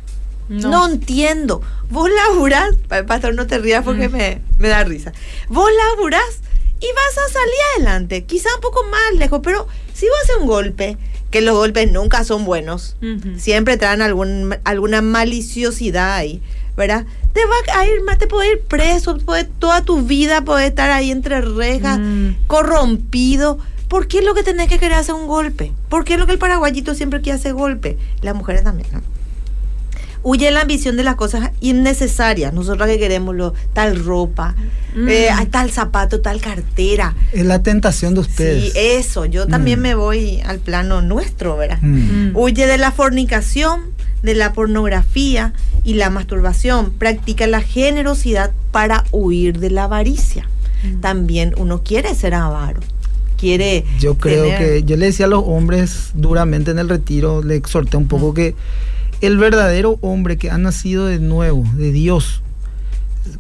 No. 0.51 0.87
entiendo. 0.87 1.63
Vos 1.91 2.11
laburás, 2.11 2.77
pa- 2.89 3.05
pastor, 3.07 3.35
no 3.35 3.47
te 3.47 3.59
rías 3.59 3.85
porque 3.85 4.09
Mm. 4.09 4.13
me, 4.13 4.43
me 4.59 4.69
da 4.69 4.85
risa. 4.85 5.13
Vos 5.49 5.69
laburás 5.89 6.41
y 6.81 6.87
vas 6.95 7.19
a 7.29 7.33
salir 7.33 7.55
adelante, 7.77 8.25
quizá 8.25 8.49
un 8.57 8.61
poco 8.61 8.83
más 8.91 9.19
lejos, 9.19 9.41
pero 9.43 9.67
si 9.95 10.07
vos 10.07 10.17
haces 10.25 10.37
un 10.41 10.47
golpe, 10.47 10.97
que 11.31 11.41
los 11.41 11.55
golpes 11.55 11.91
nunca 11.93 12.25
son 12.25 12.45
buenos, 12.45 12.97
siempre 13.37 13.77
traen 13.77 14.03
algún, 14.03 14.57
alguna 14.65 15.01
maliciosidad 15.03 16.15
ahí, 16.15 16.43
¿verdad? 16.77 17.07
Te 17.33 17.41
va 17.45 17.79
a 17.79 17.87
ir 17.87 18.03
más, 18.03 18.19
te 18.19 18.27
puede 18.27 18.53
ir 18.53 18.61
preso, 18.63 19.17
puede, 19.19 19.45
toda 19.45 19.85
tu 19.85 20.03
vida 20.03 20.43
puede 20.43 20.67
estar 20.67 20.91
ahí 20.91 21.11
entre 21.13 21.41
rejas, 21.43 21.99
Mm. 22.01 22.31
corrompido. 22.49 23.59
¿Por 23.89 24.07
qué 24.09 24.19
es 24.19 24.25
lo 24.25 24.35
que 24.35 24.43
tenés 24.43 24.69
que 24.69 24.79
querer 24.79 24.99
hacer 24.99 25.15
un 25.15 25.27
golpe? 25.27 25.73
¿Por 25.89 26.05
qué 26.05 26.15
es 26.15 26.19
lo 26.21 26.27
que 26.27 26.33
el 26.33 26.39
paraguayito 26.39 26.95
siempre 26.95 27.21
quiere 27.21 27.39
hacer 27.39 27.55
golpe? 27.55 27.99
Las 28.23 28.35
mujeres 28.35 28.65
también, 28.65 28.89
¿no? 28.93 29.01
Huye 30.23 30.47
de 30.47 30.51
la 30.53 30.61
ambición 30.63 30.97
de 30.97 31.03
las 31.05 31.15
cosas 31.15 31.51
innecesarias. 31.61 32.53
Nosotros 32.53 32.87
que 32.89 32.99
queremos 32.99 33.35
lo, 33.35 33.55
tal 33.73 34.05
ropa, 34.05 34.55
Mm. 34.95 35.09
eh, 35.09 35.29
tal 35.51 35.71
zapato, 35.71 36.21
tal 36.21 36.41
cartera. 36.41 37.15
Es 37.33 37.47
la 37.47 37.63
tentación 37.63 38.15
de 38.15 38.21
ustedes. 38.21 38.73
Sí, 38.73 38.79
eso. 38.79 39.25
Yo 39.25 39.47
también 39.47 39.79
Mm. 39.79 39.83
me 39.83 39.95
voy 39.95 40.41
al 40.45 40.59
plano 40.59 41.01
nuestro, 41.01 41.57
¿verdad? 41.57 41.79
Mm. 41.81 42.31
Mm. 42.31 42.37
Huye 42.37 42.67
de 42.67 42.77
la 42.79 42.91
fornicación, 42.91 43.81
de 44.23 44.35
la 44.35 44.53
pornografía 44.53 45.55
y 45.85 45.95
la 45.95 46.11
masturbación. 46.11 46.91
Practica 46.91 47.47
la 47.47 47.63
generosidad 47.63 48.51
para 48.73 49.05
huir 49.13 49.59
de 49.59 49.71
la 49.71 49.85
avaricia. 49.85 50.47
Mm. 50.85 51.01
También 51.01 51.55
uno 51.57 51.83
quiere 51.83 52.15
ser 52.15 52.35
avaro. 52.35 52.81
Quiere. 53.39 53.87
Yo 54.01 54.19
creo 54.19 54.45
tener- 54.45 54.59
que 54.59 54.83
yo 54.83 54.97
le 54.99 55.07
decía 55.07 55.25
a 55.25 55.29
los 55.31 55.43
hombres 55.47 56.11
duramente 56.13 56.73
en 56.73 56.79
el 56.79 56.91
retiro, 56.91 57.43
le 57.43 57.55
exhorté 57.57 57.97
un 57.97 58.07
poco 58.09 58.33
Mm. 58.33 58.35
que 58.35 58.55
el 59.21 59.39
verdadero 59.39 59.99
hombre 60.01 60.37
que 60.37 60.51
ha 60.51 60.59
nacido 60.59 61.07
de 61.07 61.19
nuevo, 61.19 61.65
de 61.75 61.93
Dios, 61.93 62.43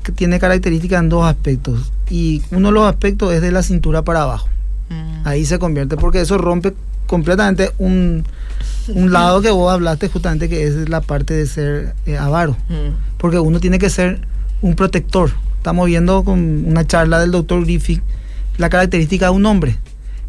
que 0.02 0.12
tiene 0.12 0.38
características 0.38 1.00
en 1.00 1.08
dos 1.08 1.25
aspectos. 1.25 1.92
Y 2.10 2.42
uno 2.50 2.68
de 2.68 2.75
los 2.75 2.84
aspectos 2.84 3.32
es 3.32 3.40
de 3.40 3.52
la 3.52 3.62
cintura 3.62 4.02
para 4.02 4.22
abajo. 4.22 4.49
Mm. 4.88 5.26
Ahí 5.26 5.46
se 5.46 5.58
convierte, 5.58 5.96
porque 5.96 6.20
eso 6.20 6.38
rompe 6.38 6.75
completamente 7.06 7.72
un, 7.78 8.25
un 8.88 9.12
lado 9.12 9.40
que 9.40 9.50
vos 9.50 9.72
hablaste 9.72 10.08
justamente, 10.08 10.49
que 10.49 10.66
es 10.66 10.88
la 10.88 11.00
parte 11.00 11.34
de 11.34 11.46
ser 11.46 11.94
eh, 12.06 12.18
avaro. 12.18 12.52
Mm. 12.68 13.16
Porque 13.16 13.38
uno 13.38 13.60
tiene 13.60 13.78
que 13.78 13.90
ser 13.90 14.20
un 14.62 14.75
protector. 14.75 15.30
Estamos 15.56 15.87
viendo 15.87 16.24
con 16.24 16.64
una 16.66 16.87
charla 16.87 17.20
del 17.20 17.31
doctor 17.31 17.64
Griffith 17.64 18.02
la 18.59 18.68
característica 18.68 19.26
de 19.26 19.33
un 19.33 19.46
hombre. 19.46 19.78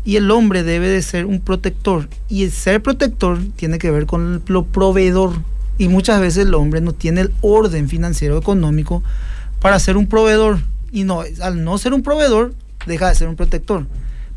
Y 0.04 0.16
el 0.16 0.32
hombre 0.32 0.64
debe 0.64 0.88
de 0.88 1.02
ser 1.02 1.26
un 1.26 1.40
protector. 1.40 2.08
Y 2.28 2.44
el 2.44 2.52
ser 2.52 2.82
protector 2.82 3.40
tiene 3.56 3.78
que 3.78 3.92
ver 3.92 4.06
con 4.06 4.42
lo 4.48 4.66
proveedor. 4.66 5.34
Y 5.78 5.88
muchas 5.88 6.20
veces 6.20 6.46
el 6.46 6.54
hombre 6.54 6.82
no 6.82 6.94
tiene 6.94 7.22
el 7.22 7.34
orden 7.42 7.88
financiero 7.88 8.38
económico 8.38 9.04
para 9.60 9.80
ser 9.80 9.98
un 9.98 10.08
proveedor. 10.08 10.60
Y 10.92 11.04
no, 11.04 11.24
al 11.42 11.64
no 11.64 11.78
ser 11.78 11.94
un 11.94 12.04
proveedor, 12.04 12.54
deja 12.86 13.10
de 13.10 13.16
ser 13.16 13.28
un 13.28 13.36
protector. 13.36 13.86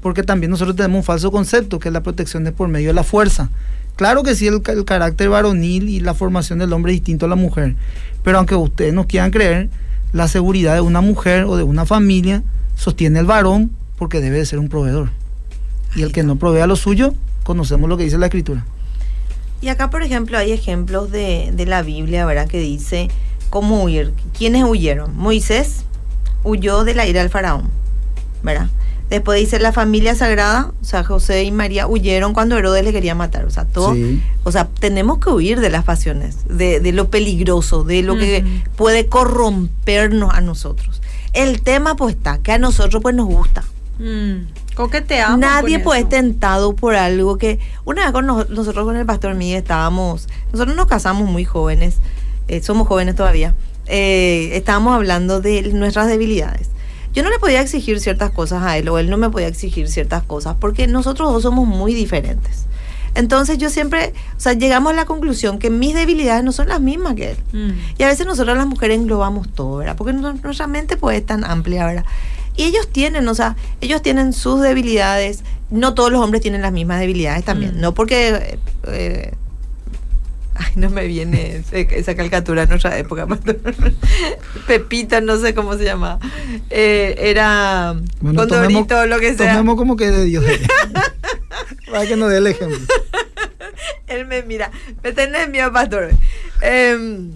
Porque 0.01 0.23
también 0.23 0.51
nosotros 0.51 0.77
tenemos 0.77 0.99
un 0.99 1.05
falso 1.05 1.33
concepto, 1.33 1.79
que 1.79 1.89
es 1.89 1.93
la 1.93 2.03
protección 2.03 2.45
de 2.45 2.53
por 2.53 2.69
medio 2.69 2.89
de 2.89 2.95
la 2.95 3.05
fuerza. 3.05 3.49
Claro 3.97 4.23
que 4.23 4.35
sí, 4.35 4.47
el 4.47 4.61
carácter 4.85 5.29
varonil 5.29 5.89
y 5.89 6.01
la 6.01 6.15
formación 6.15 6.59
del 6.59 6.73
hombre 6.73 6.93
es 6.93 6.97
distinto 6.99 7.27
a 7.27 7.29
la 7.29 7.37
mujer. 7.37 7.77
Pero 8.23 8.39
aunque 8.39 8.55
ustedes 8.55 8.93
no 8.93 9.07
quieran 9.07 9.31
creer, 9.31 9.71
la 10.13 10.29
seguridad 10.29 10.75
de 10.75 10.81
una 10.81 11.01
mujer 11.01 11.45
o 11.45 11.57
de 11.57 11.63
una 11.63 11.87
familia 11.87 12.43
sostiene 12.77 13.21
el 13.21 13.27
varón 13.27 13.71
porque 13.97 14.21
debe 14.21 14.39
de 14.39 14.47
ser 14.47 14.59
un 14.59 14.69
proveedor. 14.69 15.11
Y 15.95 16.03
el 16.03 16.13
que 16.13 16.23
no 16.23 16.37
provea 16.37 16.67
lo 16.67 16.77
suyo, 16.77 17.15
conocemos 17.45 17.89
lo 17.89 17.97
que 17.97 18.05
dice 18.05 18.19
la 18.19 18.27
escritura. 18.27 18.65
Y 19.61 19.69
acá, 19.69 19.91
por 19.91 20.03
ejemplo, 20.03 20.37
hay 20.37 20.53
ejemplos 20.53 21.11
de, 21.11 21.51
de 21.55 21.67
la 21.67 21.83
Biblia, 21.83 22.27
¿verdad? 22.27 22.49
Que 22.49 22.59
dice 22.59 23.09
cómo 23.51 23.83
huir. 23.83 24.13
¿Quiénes 24.37 24.65
huyeron? 24.65 25.17
Moisés 25.17 25.85
huyó 26.43 26.85
de 26.85 26.95
la 26.95 27.07
ira 27.07 27.21
del 27.21 27.31
faraón, 27.31 27.71
¿verdad? 28.43 28.69
Después 29.11 29.39
dice 29.39 29.59
la 29.59 29.73
familia 29.73 30.15
sagrada, 30.15 30.73
o 30.81 30.85
sea, 30.85 31.05
José 31.05 31.45
y 31.45 31.53
María 31.53 31.87
huyeron 31.87 32.33
cuando 32.33 32.57
Herodes 32.57 32.85
le 32.85 32.93
quería 32.93 33.15
matar. 33.15 33.45
O 33.45 33.51
sea, 33.51 33.65
todo. 33.65 33.95
Sí. 33.95 34.23
O 34.45 34.53
sea, 34.53 34.69
tenemos 34.81 35.19
que 35.19 35.31
huir 35.31 35.61
de 35.61 35.71
las 35.71 35.85
pasiones, 35.85 36.39
de, 36.49 36.81
de 36.81 36.93
lo 36.93 37.11
peligroso, 37.11 37.85
de 37.85 38.03
lo 38.03 38.17
que 38.17 38.45
puede 38.77 39.07
corrompernos 39.07 40.35
a 40.35 40.41
nosotros. 40.41 41.03
El 41.33 41.63
tema 41.63 41.97
pues 41.97 42.17
está, 42.17 42.39
que 42.39 42.53
a 42.53 42.59
nosotros 42.59 43.03
pues 43.03 43.15
nos 43.15 43.27
gusta. 43.27 43.63
Mm. 43.99 44.47
Coqueteamos. 44.75 45.39
Nadie 45.39 45.79
puede 45.79 46.01
estar 46.01 46.21
tentado 46.21 46.75
por 46.75 46.95
algo 46.97 47.39
que 47.39 47.59
una 47.85 48.03
vez 48.03 48.13
con 48.13 48.27
nos- 48.27 48.51
nosotros 48.51 48.85
con 48.85 48.97
el 48.97 49.07
pastor 49.07 49.35
Miguel 49.35 49.59
estábamos, 49.59 50.29
nosotros 50.53 50.77
nos 50.77 50.87
casamos 50.87 51.29
muy 51.31 51.45
jóvenes, 51.45 51.97
eh, 52.49 52.61
somos 52.63 52.89
jóvenes 52.89 53.15
todavía, 53.15 53.55
eh, 53.87 54.51
estábamos 54.55 54.95
hablando 54.95 55.41
de 55.41 55.63
nuestras 55.73 56.09
debilidades. 56.09 56.71
Yo 57.13 57.23
no 57.23 57.31
le 57.31 57.39
podía 57.39 57.61
exigir 57.61 58.01
ciertas 58.01 58.31
cosas 58.33 58.65
a 58.65 58.77
él 58.77 58.89
o 58.89 58.99
él 58.99 59.09
no 59.09 59.17
me 59.17 59.31
podía 59.31 59.47
exigir 59.47 59.89
ciertas 59.89 60.25
cosas 60.25 60.57
porque 60.59 60.89
nosotros 60.89 61.33
dos 61.33 61.43
somos 61.45 61.67
muy 61.69 61.95
diferentes. 61.95 62.67
Entonces 63.15 63.59
yo 63.59 63.71
siempre, 63.71 64.13
o 64.37 64.41
sea, 64.41 64.55
llegamos 64.55 64.93
a 64.93 64.97
la 64.97 65.05
conclusión 65.05 65.61
que 65.61 65.71
mis 65.71 65.95
debilidades 65.95 66.43
no 66.43 66.51
son 66.51 66.67
las 66.67 66.81
mismas 66.81 67.15
que 67.15 67.31
él. 67.31 67.37
Mm. 67.53 67.71
Y 67.99 68.03
a 68.03 68.09
veces 68.09 68.27
nosotros 68.27 68.57
las 68.57 68.67
mujeres 68.67 68.99
englobamos 68.99 69.49
todo, 69.55 69.77
¿verdad? 69.77 69.95
Porque 69.97 70.13
nuestra 70.13 70.67
mente 70.67 70.97
pues 70.97 71.19
es 71.19 71.25
tan 71.25 71.45
amplia, 71.45 71.87
¿verdad? 71.87 72.05
Y 72.57 72.65
ellos 72.65 72.89
tienen, 72.91 73.27
o 73.29 73.35
sea, 73.35 73.57
ellos 73.81 74.03
tienen 74.03 74.33
sus 74.33 74.61
debilidades. 74.61 75.43
No 75.71 75.95
todos 75.95 76.13
los 76.13 76.21
hombres 76.23 76.41
tienen 76.43 76.63
las 76.63 76.73
mismas 76.73 77.01
debilidades 77.01 77.45
también. 77.45 77.77
Mm. 77.77 77.81
No 77.81 77.95
porque... 77.95 78.59
eh, 78.87 79.33
ay, 80.55 80.73
no 80.77 80.89
me 80.91 81.07
viene 81.07 81.65
esa 81.73 82.15
caricatura 82.15 82.63
en 82.63 82.69
nuestra 82.69 82.97
época. 82.99 83.27
pastor. 83.29 83.59
Pepita, 84.69 85.21
no 85.21 85.37
sé 85.39 85.53
cómo 85.55 85.77
se 85.77 85.85
llama. 85.85 86.21
Eh, 86.71 87.17
era 87.19 87.95
Bueno, 88.21 88.41
Condorito, 88.41 88.87
tomemos- 88.87 89.09
lo 89.09 89.19
que 89.19 89.35
sea. 89.35 89.53
Tomemos 89.53 89.77
como 89.77 89.97
que 89.97 90.11
de 90.11 90.25
Dios. 90.25 90.45
Para 91.91 92.07
que 92.07 92.17
nos 92.17 92.31
dé 92.31 92.39
el 92.39 92.47
ejemplo. 92.47 92.79
Él 94.07 94.27
me 94.27 94.43
mira, 94.43 94.71
me 95.03 95.13
tenés 95.13 95.49
miedo, 95.49 95.73
pastor. 95.73 96.11
Em, 96.63 97.33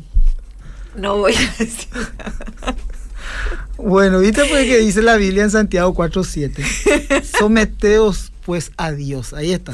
no 0.97 1.17
voy 1.19 1.35
a 1.35 1.41
decir. 1.59 1.89
Bueno, 3.89 4.21
¿viste 4.21 4.45
pues 4.45 4.67
que 4.67 4.77
dice 4.77 5.01
la 5.01 5.17
Biblia 5.17 5.45
en 5.45 5.51
Santiago 5.51 5.95
4.7? 5.95 7.23
Someteos 7.39 8.33
pues 8.45 8.71
a 8.77 8.93
Dios, 8.93 9.33
ahí 9.33 9.53
está. 9.53 9.73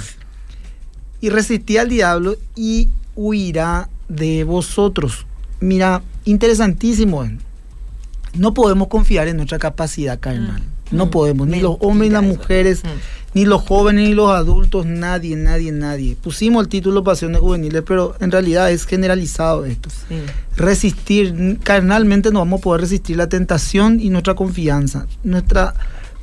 Y 1.20 1.30
resistí 1.30 1.78
al 1.78 1.88
diablo 1.88 2.36
y 2.54 2.90
huirá 3.16 3.88
de 4.08 4.44
vosotros. 4.44 5.26
Mira, 5.58 6.00
interesantísimo. 6.24 7.24
¿eh? 7.24 7.36
No 8.34 8.54
podemos 8.54 8.86
confiar 8.86 9.26
en 9.26 9.36
nuestra 9.38 9.58
capacidad 9.58 10.20
carnal. 10.20 10.62
No 10.90 11.10
podemos, 11.10 11.46
ni 11.48 11.60
los 11.60 11.76
hombres 11.80 12.10
ni 12.10 12.14
las 12.14 12.22
mujeres, 12.22 12.82
Mm. 12.84 12.88
ni 13.34 13.44
los 13.46 13.62
jóvenes 13.62 14.08
ni 14.08 14.14
los 14.14 14.30
adultos, 14.30 14.86
nadie, 14.86 15.34
nadie, 15.36 15.72
nadie. 15.72 16.16
Pusimos 16.22 16.62
el 16.62 16.68
título 16.68 17.02
Pasiones 17.02 17.40
Juveniles, 17.40 17.82
pero 17.86 18.14
en 18.20 18.30
realidad 18.30 18.70
es 18.70 18.86
generalizado 18.86 19.64
esto 19.64 19.88
Sí. 19.90 20.16
resistir, 20.56 21.58
carnalmente 21.62 22.30
no 22.30 22.38
vamos 22.40 22.60
a 22.60 22.62
poder 22.62 22.82
resistir 22.82 23.16
la 23.16 23.28
tentación 23.28 23.98
y 24.00 24.10
nuestra 24.10 24.34
confianza. 24.34 25.06
Nuestra 25.24 25.74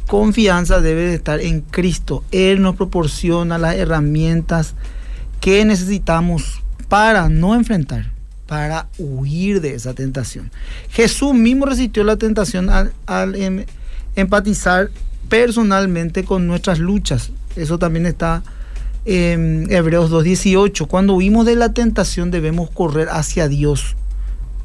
confianza 0.08 0.82
debe 0.82 1.02
de 1.08 1.15
estar 1.15 1.39
en 1.41 1.62
Cristo. 1.62 2.24
Él 2.32 2.62
nos 2.62 2.76
proporciona 2.76 3.58
las 3.58 3.76
herramientas 3.76 4.74
que 5.39 5.63
necesitamos 5.65 6.62
para 6.88 7.30
no 7.30 7.56
enfrentar, 7.56 8.12
para 8.47 8.88
huir 8.97 9.62
de 9.62 9.76
esa 9.76 9.93
tentación. 9.93 10.52
Jesús 10.89 11.34
mismo 11.34 11.65
resistió 11.65 12.04
la 12.04 12.17
tentación 12.17 12.69
al, 12.69 12.91
al 13.06 13.36
em- 13.36 13.65
empatizar 14.15 14.89
personalmente 15.30 16.24
con 16.24 16.47
nuestras 16.47 16.80
luchas. 16.80 17.32
Eso 17.56 17.80
también 17.80 18.06
está 18.06 18.43
en 19.06 19.67
Hebreos 19.71 20.12
2.18. 20.12 20.88
Cuando 20.88 21.13
huimos 21.13 21.45
de 21.45 21.56
la 21.56 21.74
tentación 21.74 22.32
debemos 22.32 22.69
correr 22.69 23.10
hacia 23.10 23.47
Dios, 23.47 23.95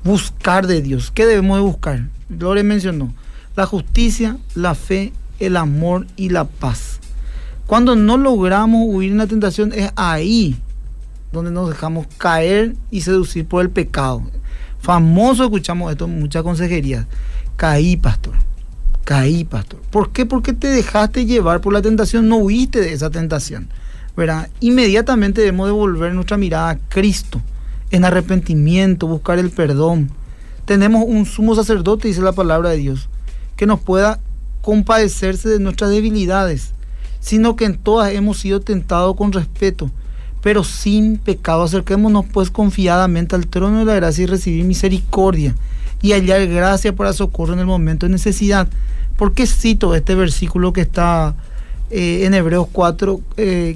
buscar 0.04 0.66
de 0.66 0.82
Dios. 0.82 1.10
¿Qué 1.10 1.26
debemos 1.26 1.58
de 1.58 1.62
buscar? 1.62 2.08
Gloria 2.28 2.64
mencionó, 2.64 3.12
la 3.54 3.66
justicia, 3.66 4.36
la 4.54 4.74
fe, 4.74 5.12
el 5.38 5.56
amor 5.56 6.06
y 6.16 6.30
la 6.30 6.44
paz. 6.44 7.00
Cuando 7.66 7.96
no 7.96 8.16
logramos 8.16 8.82
huir 8.86 9.12
en 9.12 9.18
la 9.18 9.26
tentación 9.26 9.72
es 9.72 9.90
ahí 9.96 10.56
donde 11.32 11.50
nos 11.50 11.68
dejamos 11.68 12.06
caer 12.18 12.76
y 12.90 13.00
seducir 13.00 13.46
por 13.46 13.62
el 13.62 13.70
pecado. 13.70 14.22
Famoso 14.80 15.44
escuchamos 15.44 15.90
esto 15.90 16.04
en 16.04 16.20
muchas 16.20 16.42
consejerías. 16.42 17.06
Caí, 17.56 17.96
pastor. 17.96 18.34
Caí, 19.06 19.44
pastor. 19.44 19.80
¿Por 19.90 20.10
qué? 20.10 20.26
Porque 20.26 20.52
te 20.52 20.66
dejaste 20.66 21.24
llevar 21.24 21.60
por 21.60 21.72
la 21.72 21.80
tentación, 21.80 22.28
no 22.28 22.36
huiste 22.36 22.80
de 22.80 22.92
esa 22.92 23.08
tentación. 23.08 23.68
¿verdad? 24.16 24.48
Inmediatamente 24.60 25.42
debemos 25.42 25.68
devolver 25.68 26.12
nuestra 26.14 26.38
mirada 26.38 26.70
a 26.70 26.78
Cristo, 26.88 27.40
en 27.90 28.04
arrepentimiento, 28.04 29.06
buscar 29.06 29.38
el 29.38 29.50
perdón. 29.50 30.10
Tenemos 30.64 31.04
un 31.06 31.26
sumo 31.26 31.54
sacerdote, 31.54 32.08
dice 32.08 32.22
la 32.22 32.32
palabra 32.32 32.70
de 32.70 32.78
Dios, 32.78 33.08
que 33.56 33.66
nos 33.66 33.78
pueda 33.78 34.18
compadecerse 34.62 35.48
de 35.50 35.60
nuestras 35.60 35.90
debilidades, 35.90 36.72
sino 37.20 37.54
que 37.54 37.66
en 37.66 37.76
todas 37.76 38.12
hemos 38.12 38.40
sido 38.40 38.60
tentados 38.60 39.14
con 39.14 39.32
respeto, 39.32 39.90
pero 40.42 40.64
sin 40.64 41.18
pecado. 41.18 41.62
Acerquémonos 41.62 42.24
pues 42.32 42.50
confiadamente 42.50 43.36
al 43.36 43.46
trono 43.46 43.80
de 43.80 43.84
la 43.84 43.94
gracia 43.94 44.24
y 44.24 44.26
recibir 44.26 44.64
misericordia 44.64 45.54
y 46.06 46.12
hallar 46.12 46.46
gracia 46.46 46.94
para 46.94 47.12
socorro 47.12 47.54
en 47.54 47.58
el 47.58 47.66
momento 47.66 48.06
de 48.06 48.12
necesidad. 48.12 48.68
¿Por 49.16 49.34
qué 49.34 49.46
cito 49.46 49.94
este 49.94 50.14
versículo 50.14 50.72
que 50.72 50.82
está 50.82 51.34
eh, 51.90 52.24
en 52.24 52.34
Hebreos 52.34 52.66
4, 52.72 53.20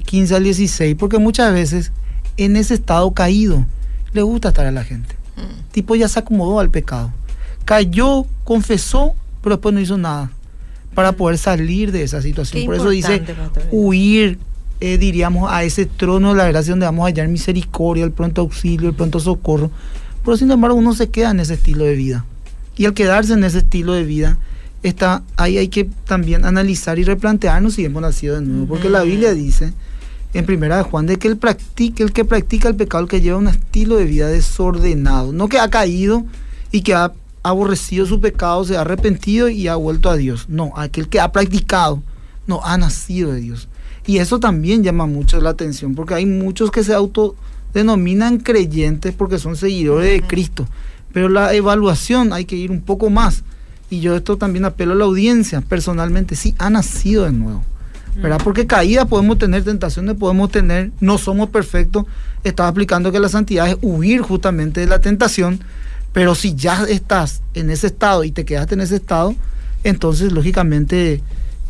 15 0.05 0.33
eh, 0.33 0.37
al 0.37 0.43
16, 0.43 0.95
porque 0.97 1.17
muchas 1.17 1.53
veces 1.53 1.91
en 2.37 2.55
ese 2.57 2.73
estado 2.73 3.11
caído 3.11 3.65
le 4.13 4.21
gusta 4.21 4.49
estar 4.49 4.65
a 4.65 4.71
la 4.71 4.83
gente. 4.83 5.15
Mm. 5.37 5.71
Tipo 5.71 5.95
ya 5.95 6.07
se 6.07 6.19
acomodó 6.19 6.59
al 6.59 6.69
pecado. 6.69 7.11
Cayó, 7.63 8.25
confesó, 8.43 9.13
pero 9.41 9.55
después 9.55 9.73
no 9.73 9.79
hizo 9.79 9.97
nada 9.97 10.31
para 10.93 11.13
mm. 11.13 11.15
poder 11.15 11.37
salir 11.37 11.91
de 11.91 12.03
esa 12.03 12.21
situación. 12.21 12.65
Por 12.65 12.75
eso 12.75 12.89
dice 12.89 13.23
huir, 13.71 14.39
eh, 14.81 14.97
diríamos, 14.97 15.49
a 15.51 15.63
ese 15.63 15.85
trono 15.85 16.31
de 16.31 16.35
la 16.35 16.47
gracia 16.47 16.71
donde 16.71 16.85
vamos 16.85 17.03
a 17.03 17.07
hallar 17.07 17.29
misericordia, 17.29 18.03
el 18.03 18.11
pronto 18.11 18.41
auxilio, 18.41 18.89
el 18.89 18.95
pronto 18.95 19.19
socorro. 19.19 19.71
Pero 20.23 20.37
sin 20.37 20.51
embargo 20.51 20.77
uno 20.77 20.93
se 20.93 21.09
queda 21.09 21.31
en 21.31 21.39
ese 21.39 21.55
estilo 21.55 21.85
de 21.85 21.95
vida. 21.95 22.25
Y 22.77 22.85
al 22.85 22.93
quedarse 22.93 23.33
en 23.33 23.43
ese 23.43 23.59
estilo 23.59 23.93
de 23.93 24.03
vida, 24.03 24.37
está, 24.83 25.23
ahí 25.37 25.57
hay 25.57 25.67
que 25.67 25.89
también 26.05 26.45
analizar 26.45 26.99
y 26.99 27.03
replantearnos 27.03 27.75
si 27.75 27.85
hemos 27.85 28.01
nacido 28.01 28.35
de 28.35 28.41
nuevo, 28.41 28.67
porque 28.67 28.89
la 28.89 29.03
Biblia 29.03 29.33
dice 29.33 29.73
en 30.33 30.45
primera 30.45 30.77
de 30.77 30.83
Juan 30.83 31.05
de 31.05 31.17
que 31.17 31.27
el 31.27 31.37
practique, 31.37 32.03
el 32.03 32.13
que 32.13 32.25
practica 32.25 32.69
el 32.69 32.75
pecado, 32.75 33.03
el 33.03 33.09
que 33.09 33.21
lleva 33.21 33.37
un 33.37 33.47
estilo 33.47 33.97
de 33.97 34.05
vida 34.05 34.27
desordenado, 34.27 35.33
no 35.33 35.49
que 35.49 35.59
ha 35.59 35.69
caído 35.69 36.25
y 36.71 36.81
que 36.81 36.93
ha 36.93 37.11
aborrecido 37.43 38.05
su 38.05 38.21
pecado, 38.21 38.63
se 38.63 38.77
ha 38.77 38.81
arrepentido 38.81 39.49
y 39.49 39.67
ha 39.67 39.75
vuelto 39.75 40.09
a 40.09 40.15
Dios. 40.15 40.45
No, 40.47 40.71
aquel 40.75 41.09
que 41.09 41.19
ha 41.19 41.31
practicado, 41.31 42.01
no 42.47 42.63
ha 42.63 42.77
nacido 42.77 43.31
de 43.31 43.41
Dios. 43.41 43.67
Y 44.05 44.17
eso 44.17 44.39
también 44.39 44.83
llama 44.83 45.05
mucho 45.05 45.39
la 45.41 45.51
atención, 45.51 45.95
porque 45.95 46.13
hay 46.13 46.25
muchos 46.25 46.71
que 46.71 46.83
se 46.83 46.93
autodenominan 47.71 48.37
creyentes 48.39 49.13
porque 49.13 49.39
son 49.39 49.55
seguidores 49.55 50.11
de 50.11 50.27
Cristo. 50.27 50.67
Pero 51.13 51.29
la 51.29 51.53
evaluación 51.53 52.33
hay 52.33 52.45
que 52.45 52.55
ir 52.55 52.71
un 52.71 52.81
poco 52.81 53.09
más 53.09 53.43
y 53.89 53.99
yo 53.99 54.15
esto 54.15 54.37
también 54.37 54.65
apelo 54.65 54.93
a 54.93 54.95
la 54.95 55.05
audiencia, 55.05 55.61
personalmente, 55.61 56.35
sí, 56.35 56.55
ha 56.57 56.69
nacido 56.69 57.25
de 57.25 57.31
nuevo. 57.31 57.63
¿verdad? 58.15 58.39
Mm. 58.39 58.43
Porque 58.43 58.67
caída 58.67 59.05
podemos 59.05 59.37
tener, 59.37 59.63
tentaciones 59.63 60.15
podemos 60.15 60.51
tener, 60.51 60.91
no 60.99 61.17
somos 61.17 61.49
perfectos. 61.49 62.05
Estaba 62.43 62.69
explicando 62.69 63.11
que 63.11 63.19
la 63.19 63.29
santidad 63.29 63.69
es 63.69 63.77
huir 63.81 64.21
justamente 64.21 64.81
de 64.81 64.87
la 64.87 64.99
tentación, 64.99 65.59
pero 66.13 66.35
si 66.35 66.55
ya 66.55 66.83
estás 66.83 67.41
en 67.53 67.69
ese 67.69 67.87
estado 67.87 68.23
y 68.23 68.31
te 68.31 68.45
quedaste 68.45 68.75
en 68.75 68.81
ese 68.81 68.95
estado, 68.95 69.35
entonces 69.83 70.31
lógicamente 70.31 71.21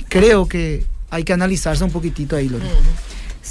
creo 0.09 0.47
que 0.47 0.85
hay 1.09 1.23
que 1.23 1.33
analizarse 1.33 1.83
un 1.83 1.91
poquitito 1.91 2.35
ahí, 2.35 2.49
Lori. 2.49 2.65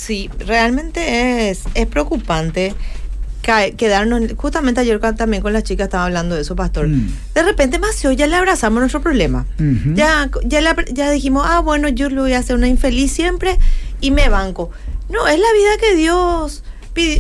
Sí, 0.01 0.31
realmente 0.39 1.51
es, 1.51 1.65
es 1.75 1.87
preocupante 1.87 2.75
quedarnos, 3.77 4.23
justamente 4.37 4.81
ayer 4.81 5.01
también 5.15 5.43
con 5.43 5.53
las 5.53 5.65
chicas 5.65 5.87
estaba 5.87 6.05
hablando 6.05 6.37
de 6.37 6.43
eso, 6.43 6.55
pastor. 6.57 6.89
Mm. 6.89 7.11
De 7.35 7.43
repente, 7.43 7.79
Macio, 7.79 8.13
ya 8.13 8.27
le 8.27 8.37
abrazamos 8.37 8.81
nuestro 8.81 9.03
problema. 9.03 9.45
Ya, 9.95 10.31
ya, 10.45 10.77
ya 10.93 11.11
dijimos, 11.11 11.45
ah, 11.47 11.61
bueno, 11.61 11.89
yo 11.89 12.09
lo 12.11 12.23
voy 12.23 12.35
a 12.35 12.39
hacer 12.39 12.57
una 12.57 12.69
infeliz 12.69 13.13
siempre 13.13 13.59
y 14.01 14.11
me 14.11 14.29
banco. 14.29 14.71
No, 15.11 15.27
es 15.27 15.39
la 15.39 15.53
vida 15.53 15.77
que 15.81 15.97
Dios 15.97 16.63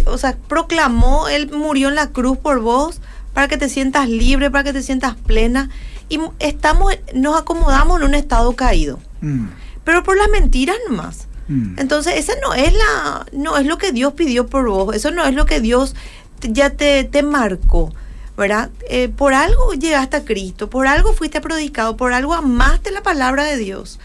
o 0.06 0.18
sea, 0.18 0.36
proclamó, 0.48 1.28
Él 1.28 1.50
murió 1.50 1.88
en 1.88 1.94
la 1.94 2.08
cruz 2.08 2.38
por 2.38 2.60
vos, 2.60 3.00
para 3.32 3.48
que 3.48 3.56
te 3.56 3.68
sientas 3.68 4.08
libre, 4.08 4.50
para 4.50 4.64
que 4.64 4.72
te 4.72 4.82
sientas 4.82 5.16
plena. 5.16 5.70
Y 6.08 6.18
estamos, 6.38 6.92
nos 7.14 7.38
acomodamos 7.38 8.00
en 8.00 8.06
un 8.06 8.14
estado 8.14 8.54
caído. 8.54 8.98
Mm. 9.20 9.46
Pero 9.84 10.02
por 10.02 10.16
las 10.16 10.28
mentiras 10.28 10.76
nomás. 10.88 11.28
Mm. 11.50 11.80
Entonces, 11.80 12.14
esa 12.16 12.34
no 12.40 12.54
es 12.54 12.72
la, 12.72 13.26
no 13.32 13.56
es 13.58 13.66
lo 13.66 13.76
que 13.76 13.90
Dios 13.90 14.12
pidió 14.12 14.46
por 14.46 14.68
vos, 14.68 14.94
eso 14.94 15.10
no 15.10 15.24
es 15.24 15.34
lo 15.34 15.46
que 15.46 15.60
Dios 15.60 15.96
ya 16.42 16.70
te, 16.70 17.02
te 17.02 17.24
marcó, 17.24 17.92
¿verdad? 18.36 18.70
Eh, 18.88 19.08
por 19.08 19.34
algo 19.34 19.74
llegaste 19.74 20.16
a 20.16 20.24
Cristo, 20.24 20.70
por 20.70 20.86
algo 20.86 21.12
fuiste 21.12 21.40
predicado, 21.40 21.96
por 21.96 22.12
algo 22.12 22.34
amaste 22.34 22.92
la 22.92 23.02
palabra 23.02 23.42
de 23.42 23.56
Dios. 23.56 23.98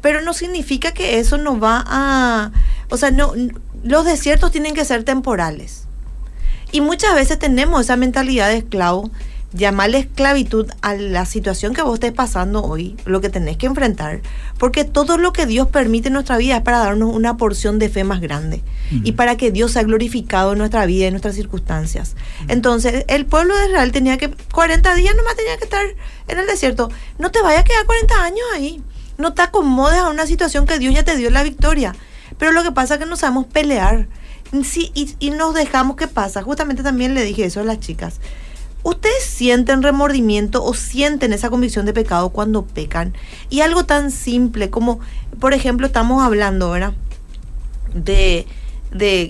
Pero 0.00 0.22
no 0.22 0.32
significa 0.32 0.92
que 0.92 1.18
eso 1.18 1.36
no 1.36 1.60
va 1.60 1.84
a, 1.86 2.52
o 2.88 2.96
sea, 2.96 3.10
no, 3.10 3.34
los 3.84 4.06
desiertos 4.06 4.50
tienen 4.50 4.74
que 4.74 4.86
ser 4.86 5.04
temporales. 5.04 5.84
Y 6.72 6.80
muchas 6.80 7.14
veces 7.14 7.38
tenemos 7.38 7.82
esa 7.82 7.96
mentalidad 7.96 8.48
de 8.48 8.56
esclavo 8.56 9.10
llamarle 9.56 9.98
esclavitud 9.98 10.70
a 10.82 10.94
la 10.94 11.24
situación 11.24 11.74
que 11.74 11.82
vos 11.82 11.94
estés 11.94 12.12
pasando 12.12 12.62
hoy, 12.62 12.96
lo 13.04 13.20
que 13.20 13.30
tenés 13.30 13.56
que 13.56 13.66
enfrentar, 13.66 14.20
porque 14.58 14.84
todo 14.84 15.16
lo 15.16 15.32
que 15.32 15.46
Dios 15.46 15.68
permite 15.68 16.08
en 16.08 16.14
nuestra 16.14 16.36
vida 16.36 16.56
es 16.56 16.62
para 16.62 16.78
darnos 16.78 17.14
una 17.14 17.36
porción 17.36 17.78
de 17.78 17.88
fe 17.88 18.04
más 18.04 18.20
grande 18.20 18.62
y 19.02 19.12
para 19.12 19.36
que 19.36 19.50
Dios 19.50 19.72
sea 19.72 19.82
glorificado 19.82 20.52
en 20.52 20.58
nuestra 20.58 20.86
vida 20.86 21.04
y 21.04 21.06
en 21.08 21.14
nuestras 21.14 21.34
circunstancias. 21.34 22.14
Entonces, 22.48 23.04
el 23.08 23.26
pueblo 23.26 23.56
de 23.56 23.66
Israel 23.66 23.92
tenía 23.92 24.18
que, 24.18 24.30
40 24.30 24.94
días 24.94 25.16
nomás 25.16 25.36
tenía 25.36 25.56
que 25.56 25.64
estar 25.64 25.84
en 26.28 26.38
el 26.38 26.46
desierto. 26.46 26.90
No 27.18 27.30
te 27.30 27.42
vayas 27.42 27.62
a 27.62 27.64
quedar 27.64 27.86
40 27.86 28.22
años 28.22 28.46
ahí. 28.54 28.82
No 29.18 29.32
te 29.32 29.42
acomodes 29.42 29.98
a 29.98 30.10
una 30.10 30.26
situación 30.26 30.66
que 30.66 30.78
Dios 30.78 30.94
ya 30.94 31.02
te 31.02 31.16
dio 31.16 31.30
la 31.30 31.42
victoria. 31.42 31.96
Pero 32.38 32.52
lo 32.52 32.62
que 32.62 32.70
pasa 32.70 32.94
es 32.94 33.00
que 33.00 33.06
no 33.06 33.16
sabemos 33.16 33.46
pelear. 33.46 34.06
Sí, 34.62 34.92
y, 34.94 35.16
y 35.18 35.30
nos 35.30 35.54
dejamos 35.54 35.96
que 35.96 36.06
pasa. 36.06 36.42
Justamente 36.42 36.82
también 36.82 37.14
le 37.14 37.24
dije 37.24 37.44
eso 37.44 37.60
a 37.60 37.64
las 37.64 37.80
chicas 37.80 38.20
¿Ustedes 38.86 39.24
sienten 39.24 39.82
remordimiento 39.82 40.62
o 40.62 40.72
sienten 40.72 41.32
esa 41.32 41.50
convicción 41.50 41.86
de 41.86 41.92
pecado 41.92 42.28
cuando 42.28 42.64
pecan? 42.64 43.14
Y 43.50 43.62
algo 43.62 43.84
tan 43.84 44.12
simple 44.12 44.70
como, 44.70 45.00
por 45.40 45.54
ejemplo, 45.54 45.88
estamos 45.88 46.22
hablando, 46.22 46.70
¿verdad? 46.70 46.92
De, 47.92 48.46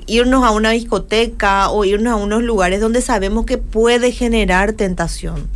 irnos 0.07 0.45
a 0.45 0.51
una 0.51 0.73
discoteca 0.73 1.71
o 1.71 1.87
irnos 1.87 2.12
a 2.12 2.16
unos 2.16 2.42
lugares 2.42 2.83
donde 2.83 3.01
sabemos 3.01 3.47
que 3.47 3.57
puede 3.57 4.12
generar 4.12 4.75
tentación. 4.75 5.49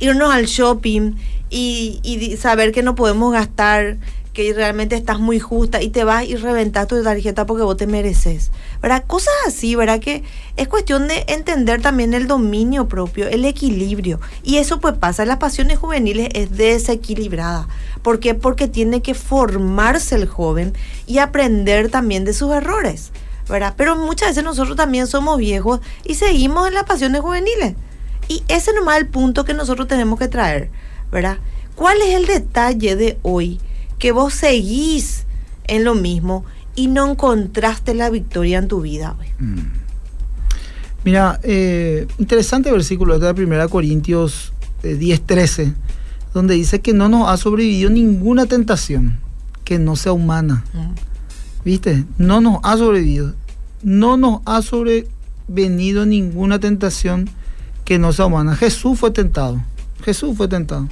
Irnos 0.00 0.34
al 0.34 0.46
shopping 0.46 1.12
y 1.48 2.36
saber 2.40 2.72
que 2.72 2.82
no 2.82 2.96
podemos 2.96 3.32
gastar 3.32 3.98
que 4.32 4.52
realmente 4.54 4.96
estás 4.96 5.18
muy 5.18 5.38
justa 5.38 5.82
y 5.82 5.90
te 5.90 6.04
vas 6.04 6.24
y 6.24 6.36
reventas 6.36 6.88
tu 6.88 7.02
tarjeta 7.02 7.44
porque 7.44 7.64
vos 7.64 7.76
te 7.76 7.86
mereces. 7.86 8.50
¿Verdad? 8.80 9.04
Cosas 9.06 9.34
así, 9.46 9.74
¿verdad? 9.74 10.00
Que 10.00 10.24
es 10.56 10.68
cuestión 10.68 11.06
de 11.08 11.24
entender 11.28 11.82
también 11.82 12.14
el 12.14 12.26
dominio 12.26 12.88
propio, 12.88 13.28
el 13.28 13.44
equilibrio. 13.44 14.20
Y 14.42 14.56
eso 14.56 14.80
pues 14.80 14.94
pasa, 14.94 15.24
las 15.24 15.36
pasiones 15.36 15.78
juveniles 15.78 16.28
es 16.34 16.56
desequilibrada. 16.56 17.68
¿Por 18.02 18.20
qué? 18.20 18.34
Porque 18.34 18.68
tiene 18.68 19.02
que 19.02 19.14
formarse 19.14 20.14
el 20.14 20.26
joven 20.26 20.72
y 21.06 21.18
aprender 21.18 21.90
también 21.90 22.24
de 22.24 22.32
sus 22.32 22.52
errores. 22.52 23.12
¿verdad? 23.48 23.74
Pero 23.76 23.96
muchas 23.96 24.30
veces 24.30 24.44
nosotros 24.44 24.76
también 24.76 25.06
somos 25.06 25.36
viejos 25.38 25.80
y 26.04 26.14
seguimos 26.14 26.68
en 26.68 26.74
las 26.74 26.84
pasiones 26.84 27.20
juveniles. 27.20 27.74
Y 28.28 28.42
ese 28.48 28.72
nomás 28.72 28.96
es 28.96 29.02
el 29.02 29.08
punto 29.08 29.44
que 29.44 29.52
nosotros 29.52 29.88
tenemos 29.88 30.18
que 30.18 30.28
traer, 30.28 30.70
¿verdad? 31.10 31.38
¿Cuál 31.74 32.00
es 32.00 32.14
el 32.14 32.26
detalle 32.26 32.96
de 32.96 33.18
hoy? 33.22 33.60
Que 34.02 34.10
vos 34.10 34.34
seguís 34.34 35.26
en 35.68 35.84
lo 35.84 35.94
mismo 35.94 36.44
y 36.74 36.88
no 36.88 37.08
encontraste 37.08 37.94
la 37.94 38.10
victoria 38.10 38.58
en 38.58 38.66
tu 38.66 38.80
vida. 38.80 39.14
Mm. 39.38 39.60
Mira, 41.04 41.38
eh, 41.44 42.08
interesante 42.18 42.72
versículo 42.72 43.20
de 43.20 43.26
la 43.26 43.32
primera 43.32 43.68
Corintios 43.68 44.54
10, 44.82 45.20
eh, 45.20 45.22
13, 45.24 45.74
donde 46.34 46.54
dice 46.54 46.80
que 46.80 46.92
no 46.92 47.08
nos 47.08 47.28
ha 47.28 47.36
sobrevivido 47.36 47.90
ninguna 47.90 48.46
tentación 48.46 49.20
que 49.62 49.78
no 49.78 49.94
sea 49.94 50.10
humana. 50.10 50.64
Mm. 50.72 51.64
¿Viste? 51.64 52.04
No 52.18 52.40
nos 52.40 52.58
ha 52.64 52.76
sobrevivido. 52.76 53.34
No 53.84 54.16
nos 54.16 54.40
ha 54.46 54.62
sobrevenido 54.62 56.06
ninguna 56.06 56.58
tentación 56.58 57.30
que 57.84 58.00
no 58.00 58.12
sea 58.12 58.26
humana. 58.26 58.56
Jesús 58.56 58.98
fue 58.98 59.12
tentado. 59.12 59.62
Jesús 60.02 60.36
fue 60.36 60.48
tentado 60.48 60.88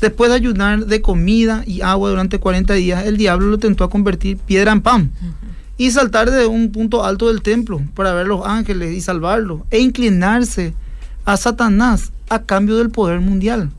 Después 0.00 0.30
de 0.30 0.36
ayunar 0.36 0.86
de 0.86 1.02
comida 1.02 1.62
y 1.66 1.82
agua 1.82 2.10
durante 2.10 2.38
40 2.38 2.74
días, 2.74 3.06
el 3.06 3.16
diablo 3.16 3.48
lo 3.48 3.58
tentó 3.58 3.84
a 3.84 3.90
convertir 3.90 4.38
piedra 4.38 4.72
en 4.72 4.80
pan 4.80 5.12
y 5.76 5.90
saltar 5.90 6.30
de 6.30 6.46
un 6.46 6.72
punto 6.72 7.04
alto 7.04 7.28
del 7.28 7.42
templo 7.42 7.82
para 7.94 8.12
ver 8.14 8.26
los 8.26 8.46
ángeles 8.46 8.94
y 8.94 9.00
salvarlo 9.00 9.66
e 9.70 9.78
inclinarse 9.78 10.74
a 11.24 11.36
Satanás 11.36 12.12
a 12.28 12.42
cambio 12.42 12.76
del 12.76 12.90
poder 12.90 13.20
mundial. 13.20 13.70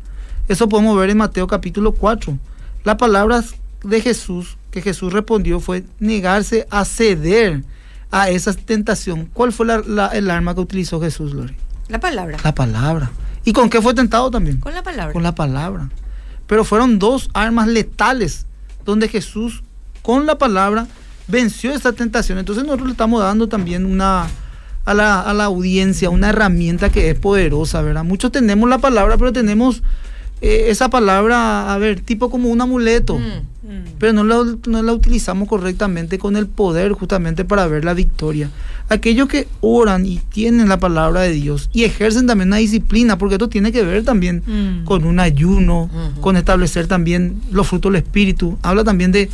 Eso 0.47 0.69
podemos 0.69 0.97
ver 0.97 1.09
en 1.09 1.17
Mateo 1.17 1.47
capítulo 1.47 1.91
4. 1.91 2.37
Las 2.83 2.95
palabras 2.97 3.55
de 3.83 4.01
Jesús 4.01 4.57
que 4.69 4.81
Jesús 4.81 5.13
respondió 5.13 5.59
fue 5.59 5.83
negarse 5.99 6.67
a 6.69 6.85
ceder 6.85 7.63
a 8.09 8.29
esa 8.29 8.53
tentación. 8.53 9.29
¿Cuál 9.33 9.53
fue 9.53 9.67
el 10.13 10.29
arma 10.29 10.53
que 10.53 10.61
utilizó 10.61 11.01
Jesús, 11.01 11.33
Lori? 11.33 11.55
La 11.87 11.99
palabra. 11.99 12.37
La 12.43 12.55
palabra. 12.55 13.11
¿Y 13.43 13.53
con 13.53 13.69
qué 13.69 13.81
fue 13.81 13.93
tentado 13.93 14.29
también? 14.29 14.59
Con 14.59 14.73
la 14.73 14.83
palabra. 14.83 15.13
Con 15.13 15.23
la 15.23 15.35
palabra. 15.35 15.89
Pero 16.51 16.65
fueron 16.65 16.99
dos 16.99 17.29
armas 17.33 17.69
letales 17.69 18.45
donde 18.83 19.07
Jesús 19.07 19.63
con 20.01 20.25
la 20.25 20.37
palabra 20.37 20.85
venció 21.29 21.71
esta 21.71 21.93
tentación. 21.93 22.39
Entonces 22.39 22.65
nosotros 22.65 22.87
le 22.87 22.91
estamos 22.91 23.21
dando 23.21 23.47
también 23.47 23.85
una 23.85 24.27
a 24.83 24.93
la, 24.93 25.21
a 25.21 25.33
la 25.33 25.45
audiencia 25.45 26.09
una 26.09 26.27
herramienta 26.27 26.89
que 26.89 27.09
es 27.09 27.17
poderosa, 27.17 27.81
¿verdad? 27.81 28.03
Muchos 28.03 28.33
tenemos 28.33 28.69
la 28.69 28.79
palabra, 28.79 29.15
pero 29.15 29.31
tenemos 29.31 29.81
eh, 30.41 30.65
esa 30.67 30.89
palabra, 30.89 31.73
a 31.73 31.77
ver, 31.77 32.01
tipo 32.01 32.29
como 32.29 32.49
un 32.49 32.59
amuleto, 32.59 33.17
mm, 33.17 33.47
mm. 33.63 33.97
pero 33.99 34.13
no 34.13 34.23
la, 34.23 34.43
no 34.67 34.83
la 34.83 34.93
utilizamos 34.93 35.47
correctamente 35.47 36.17
con 36.17 36.35
el 36.35 36.47
poder 36.47 36.91
justamente 36.93 37.45
para 37.45 37.67
ver 37.67 37.85
la 37.85 37.93
victoria. 37.93 38.49
Aquellos 38.89 39.27
que 39.27 39.47
oran 39.61 40.05
y 40.05 40.17
tienen 40.17 40.69
la 40.69 40.79
palabra 40.79 41.21
de 41.21 41.31
Dios 41.31 41.69
y 41.73 41.83
ejercen 41.83 42.27
también 42.27 42.49
una 42.49 42.57
disciplina, 42.57 43.17
porque 43.17 43.35
esto 43.35 43.49
tiene 43.49 43.71
que 43.71 43.83
ver 43.83 44.03
también 44.03 44.43
mm. 44.45 44.85
con 44.85 45.05
un 45.05 45.19
ayuno, 45.19 45.89
con 46.21 46.37
establecer 46.37 46.87
también 46.87 47.41
los 47.51 47.67
frutos 47.67 47.91
del 47.91 48.01
Espíritu. 48.03 48.57
Habla 48.61 48.83
también 48.83 49.11
de, 49.11 49.29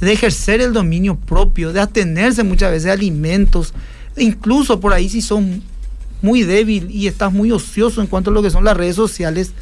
de 0.00 0.12
ejercer 0.12 0.60
el 0.60 0.72
dominio 0.72 1.16
propio, 1.16 1.72
de 1.72 1.80
atenerse 1.80 2.44
muchas 2.44 2.70
veces 2.70 2.90
a 2.90 2.92
alimentos, 2.92 3.72
incluso 4.16 4.80
por 4.80 4.92
ahí 4.92 5.08
si 5.08 5.22
son 5.22 5.62
muy 6.22 6.42
débil 6.42 6.90
y 6.90 7.06
estás 7.06 7.32
muy 7.32 7.52
ocioso 7.52 8.00
en 8.00 8.06
cuanto 8.06 8.30
a 8.30 8.34
lo 8.34 8.42
que 8.42 8.50
son 8.50 8.64
las 8.64 8.76
redes 8.76 8.96
sociales 8.96 9.52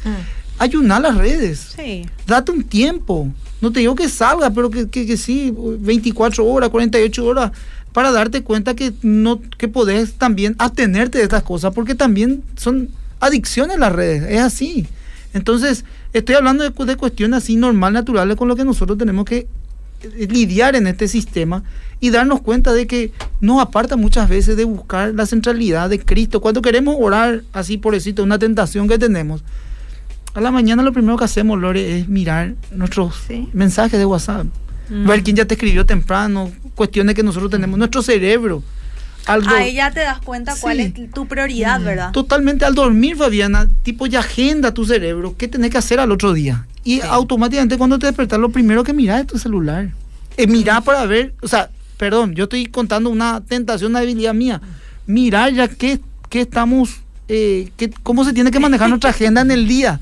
ayunar 0.57 1.01
las 1.01 1.17
redes. 1.17 1.73
Sí. 1.75 2.05
Date 2.25 2.51
un 2.51 2.63
tiempo. 2.63 3.31
No 3.61 3.71
te 3.71 3.79
digo 3.79 3.95
que 3.95 4.09
salga, 4.09 4.51
pero 4.51 4.69
que, 4.69 4.87
que, 4.87 5.17
sí, 5.17 5.53
24 5.55 6.45
horas, 6.45 6.69
48 6.69 7.25
horas, 7.25 7.51
para 7.91 8.11
darte 8.11 8.43
cuenta 8.43 8.75
que 8.75 8.93
no 9.01 9.41
que 9.57 9.67
podés 9.67 10.13
también 10.13 10.55
atenerte 10.59 11.17
de 11.17 11.23
estas 11.23 11.43
cosas, 11.43 11.73
porque 11.73 11.95
también 11.95 12.43
son 12.55 12.89
adicciones 13.19 13.79
las 13.79 13.91
redes, 13.91 14.23
es 14.29 14.41
así. 14.41 14.87
Entonces, 15.33 15.85
estoy 16.13 16.35
hablando 16.35 16.69
de, 16.69 16.85
de 16.85 16.95
cuestiones 16.95 17.43
así 17.43 17.55
normal, 17.55 17.93
naturales, 17.93 18.37
con 18.37 18.47
lo 18.47 18.55
que 18.55 18.63
nosotros 18.63 18.97
tenemos 18.97 19.25
que 19.25 19.47
eh, 20.03 20.27
lidiar 20.29 20.75
en 20.75 20.85
este 20.85 21.07
sistema 21.07 21.63
y 21.99 22.11
darnos 22.11 22.41
cuenta 22.41 22.73
de 22.73 22.85
que 22.85 23.11
nos 23.41 23.59
aparta 23.59 23.95
muchas 23.95 24.29
veces 24.29 24.55
de 24.55 24.63
buscar 24.63 25.15
la 25.15 25.25
centralidad 25.25 25.89
de 25.89 25.99
Cristo. 25.99 26.41
Cuando 26.41 26.61
queremos 26.61 26.95
orar 26.99 27.41
así 27.53 27.77
por 27.77 27.95
decirte 27.95 28.21
una 28.21 28.37
tentación 28.37 28.87
que 28.87 28.99
tenemos, 28.99 29.43
a 30.37 30.41
la 30.41 30.51
mañana 30.51 30.83
lo 30.83 30.93
primero 30.93 31.17
que 31.17 31.23
hacemos, 31.23 31.57
Lore, 31.57 31.97
es 31.97 32.07
mirar 32.07 32.53
nuestros 32.69 33.23
mensajes 33.53 33.97
de 33.97 34.05
WhatsApp. 34.05 34.45
Mm. 34.87 35.07
Ver 35.07 35.23
quién 35.23 35.35
ya 35.35 35.45
te 35.45 35.55
escribió 35.55 35.83
temprano, 35.83 36.51
cuestiones 36.75 37.15
que 37.15 37.23
nosotros 37.23 37.49
tenemos, 37.49 37.79
nuestro 37.79 38.03
cerebro. 38.03 38.61
Ahí 39.25 39.73
ya 39.73 39.89
te 39.89 40.01
das 40.01 40.19
cuenta 40.19 40.53
cuál 40.61 40.79
es 40.79 40.93
tu 41.11 41.27
prioridad, 41.27 41.81
¿verdad? 41.81 42.11
Totalmente 42.11 42.65
al 42.65 42.75
dormir, 42.75 43.17
Fabiana, 43.17 43.67
tipo 43.81 44.05
ya 44.05 44.19
agenda 44.19 44.75
tu 44.75 44.85
cerebro, 44.85 45.33
qué 45.35 45.47
tenés 45.47 45.71
que 45.71 45.79
hacer 45.79 45.99
al 45.99 46.11
otro 46.11 46.33
día. 46.33 46.67
Y 46.83 47.01
automáticamente 47.01 47.75
cuando 47.79 47.97
te 47.97 48.05
despertas, 48.05 48.37
lo 48.39 48.49
primero 48.49 48.83
que 48.83 48.93
miras 48.93 49.21
es 49.21 49.27
tu 49.27 49.39
celular. 49.39 49.89
Mirar 50.47 50.83
para 50.83 51.03
ver, 51.07 51.33
o 51.41 51.47
sea, 51.47 51.71
perdón, 51.97 52.35
yo 52.35 52.43
estoy 52.43 52.67
contando 52.67 53.09
una 53.09 53.41
tentación, 53.41 53.91
una 53.91 54.01
debilidad 54.01 54.35
mía. 54.35 54.61
Mirar 55.07 55.51
ya 55.51 55.67
qué, 55.67 55.99
qué 56.29 56.41
estamos, 56.41 57.01
eh, 57.27 57.71
qué, 57.75 57.89
cómo 58.03 58.23
se 58.23 58.33
tiene 58.33 58.51
que 58.51 58.59
manejar 58.59 58.87
nuestra 58.87 59.09
agenda 59.09 59.41
en 59.41 59.49
el 59.49 59.67
día. 59.67 59.99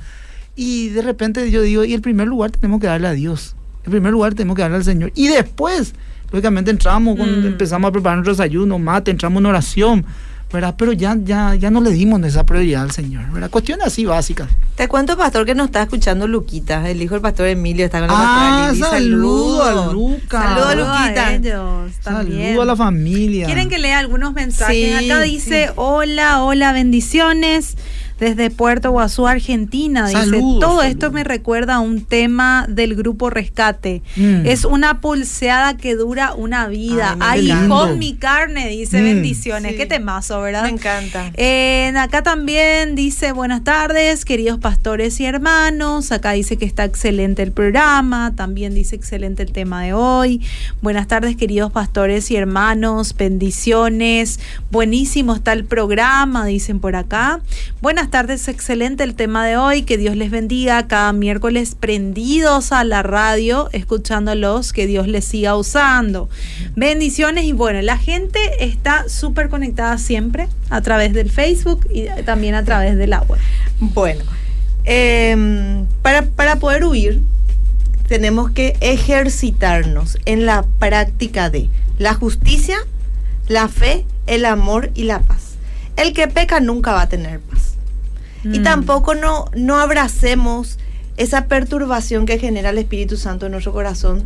Y 0.55 0.89
de 0.89 1.01
repente 1.01 1.49
yo 1.51 1.61
digo, 1.61 1.83
y 1.83 1.93
el 1.93 2.01
primer 2.01 2.27
lugar 2.27 2.51
tenemos 2.51 2.79
que 2.79 2.87
darle 2.87 3.07
a 3.07 3.11
Dios. 3.13 3.55
El 3.83 3.91
primer 3.91 4.11
lugar 4.11 4.33
tenemos 4.33 4.55
que 4.55 4.61
darle 4.61 4.77
al 4.77 4.83
Señor. 4.83 5.11
Y 5.15 5.27
después, 5.27 5.93
lógicamente 6.31 6.71
entramos, 6.71 7.17
mm. 7.17 7.45
empezamos 7.45 7.89
a 7.89 7.91
preparar 7.91 8.17
nuestro 8.17 8.33
desayuno, 8.33 8.79
mate, 8.79 9.11
entramos 9.11 9.41
en 9.41 9.45
oración. 9.45 10.05
¿verdad? 10.51 10.75
Pero 10.77 10.93
ya, 10.93 11.17
ya, 11.21 11.55
ya 11.55 11.69
no 11.69 11.81
le 11.81 11.91
dimos 11.91 12.23
esa 12.23 12.45
prioridad 12.45 12.83
al 12.83 12.91
Señor, 12.91 13.29
¿verdad? 13.31 13.49
Cuestiones 13.49 13.87
así 13.87 14.05
básicas. 14.05 14.47
Te 14.75 14.87
cuento, 14.87 15.17
pastor, 15.17 15.45
que 15.45 15.55
nos 15.55 15.67
está 15.67 15.83
escuchando 15.83 16.27
Luquita, 16.27 16.89
el 16.89 17.01
hijo 17.01 17.15
del 17.15 17.21
pastor 17.21 17.47
Emilio, 17.47 17.85
está 17.85 17.99
con 17.99 18.07
la 18.07 18.67
ah, 18.69 18.73
saludo 18.75 19.63
a 19.63 19.93
Luca. 19.93 20.41
Saludo 20.41 20.67
a 20.67 20.75
Luquita. 20.75 21.91
Saludo 22.01 22.61
a 22.61 22.65
la 22.65 22.75
familia. 22.75 23.45
¿Quieren 23.47 23.69
que 23.69 23.79
lea 23.79 23.99
algunos 23.99 24.33
mensajes? 24.33 24.95
Acá 25.03 25.21
dice, 25.21 25.71
hola, 25.75 26.43
hola, 26.43 26.71
bendiciones 26.71 27.75
desde 28.19 28.49
Puerto 28.49 28.91
Guazú, 28.91 29.28
Argentina. 29.28 30.08
Dice, 30.08 30.39
todo 30.60 30.82
esto 30.84 31.12
me 31.12 31.23
recuerda 31.23 31.75
a 31.75 31.80
un 31.80 32.06
tema 32.06 32.65
del 32.69 32.95
grupo 32.95 33.30
Rescate. 33.30 34.01
Mm. 34.15 34.45
Es 34.45 34.65
una 34.65 35.01
pulseada 35.01 35.78
que 35.78 35.95
dura 35.95 36.34
una 36.34 36.67
vida. 36.67 37.17
Ay, 37.19 37.51
con 37.67 37.99
mi 37.99 38.15
carne, 38.15 38.69
dice, 38.69 39.01
mm. 39.01 39.04
bendiciones. 39.04 39.75
Qué 39.75 39.86
temazo, 39.86 40.41
¿verdad? 40.41 40.63
Me 40.63 40.69
encanta. 40.69 41.32
acá 42.01 42.23
también 42.23 42.95
dice, 42.95 43.32
buenas 43.32 43.63
tardes, 43.63 44.25
queridos 44.25 44.60
pastores 44.60 45.19
y 45.19 45.25
hermanos. 45.25 46.12
Acá 46.12 46.32
dice 46.32 46.58
que 46.58 46.65
está 46.65 46.86
excelente 46.86 47.43
el 47.43 47.51
programa. 47.51 48.34
También 48.36 48.73
dice 48.73 48.95
excelente 48.95 49.43
el 49.43 49.51
tema 49.51 49.84
de 49.84 49.93
hoy. 49.93 50.41
Buenas 50.82 51.08
tardes, 51.08 51.36
queridos 51.36 51.71
pastores 51.71 52.32
y 52.32 52.36
hermanos. 52.36 53.15
Bendiciones. 53.15 54.39
Buenísimo 54.71 55.36
está 55.36 55.54
el 55.54 55.65
programa, 55.65 56.45
dicen 56.45 56.80
por 56.80 56.95
acá. 56.95 57.41
Buenas 57.82 58.04
tardes, 58.09 58.47
excelente 58.47 59.03
el 59.03 59.15
tema 59.15 59.45
de 59.45 59.57
hoy. 59.57 59.83
Que 59.83 59.97
Dios 59.97 60.15
les 60.15 60.31
bendiga 60.31 60.87
cada 60.87 61.13
miércoles 61.13 61.75
prendidos 61.75 62.71
a 62.71 62.83
la 62.83 63.03
radio, 63.03 63.69
escuchándolos, 63.73 64.73
que 64.73 64.87
Dios 64.87 65.07
les 65.07 65.25
siga 65.25 65.55
usando. 65.55 66.29
Bendiciones 66.75 67.45
y 67.45 67.51
bueno, 67.51 67.81
la 67.81 67.97
gente 67.97 68.39
está 68.59 69.07
súper 69.09 69.49
conectada 69.49 69.97
siempre 69.97 70.47
a 70.69 70.81
través 70.81 71.13
del 71.13 71.29
Facebook 71.29 71.87
y 71.91 72.05
también 72.23 72.55
a 72.55 72.63
través 72.63 72.97
del 72.97 73.13
agua. 73.13 73.37
Bueno, 73.79 74.23
em, 74.83 75.85
para, 76.01 76.23
para 76.23 76.57
poder 76.57 76.83
huir, 76.85 77.21
tenemos 78.07 78.51
que 78.51 78.75
ejercitarnos 78.81 80.17
en 80.25 80.45
la 80.45 80.65
práctica 80.79 81.49
de 81.49 81.69
la 81.97 82.13
justicia, 82.13 82.77
la 83.47 83.67
fe, 83.67 84.05
el 84.27 84.45
amor 84.45 84.91
y 84.95 85.03
la 85.03 85.19
paz. 85.19 85.55
El 85.97 86.13
que 86.13 86.27
peca 86.27 86.59
nunca 86.59 86.91
va 86.91 87.03
a 87.03 87.09
tener 87.09 87.39
paz. 87.39 87.74
Y 88.45 88.60
mm. 88.60 88.63
tampoco 88.63 89.15
no, 89.15 89.45
no 89.55 89.79
abracemos 89.79 90.77
esa 91.17 91.47
perturbación 91.47 92.25
que 92.25 92.39
genera 92.39 92.69
el 92.69 92.77
Espíritu 92.77 93.17
Santo 93.17 93.45
en 93.45 93.53
nuestro 93.53 93.73
corazón 93.73 94.23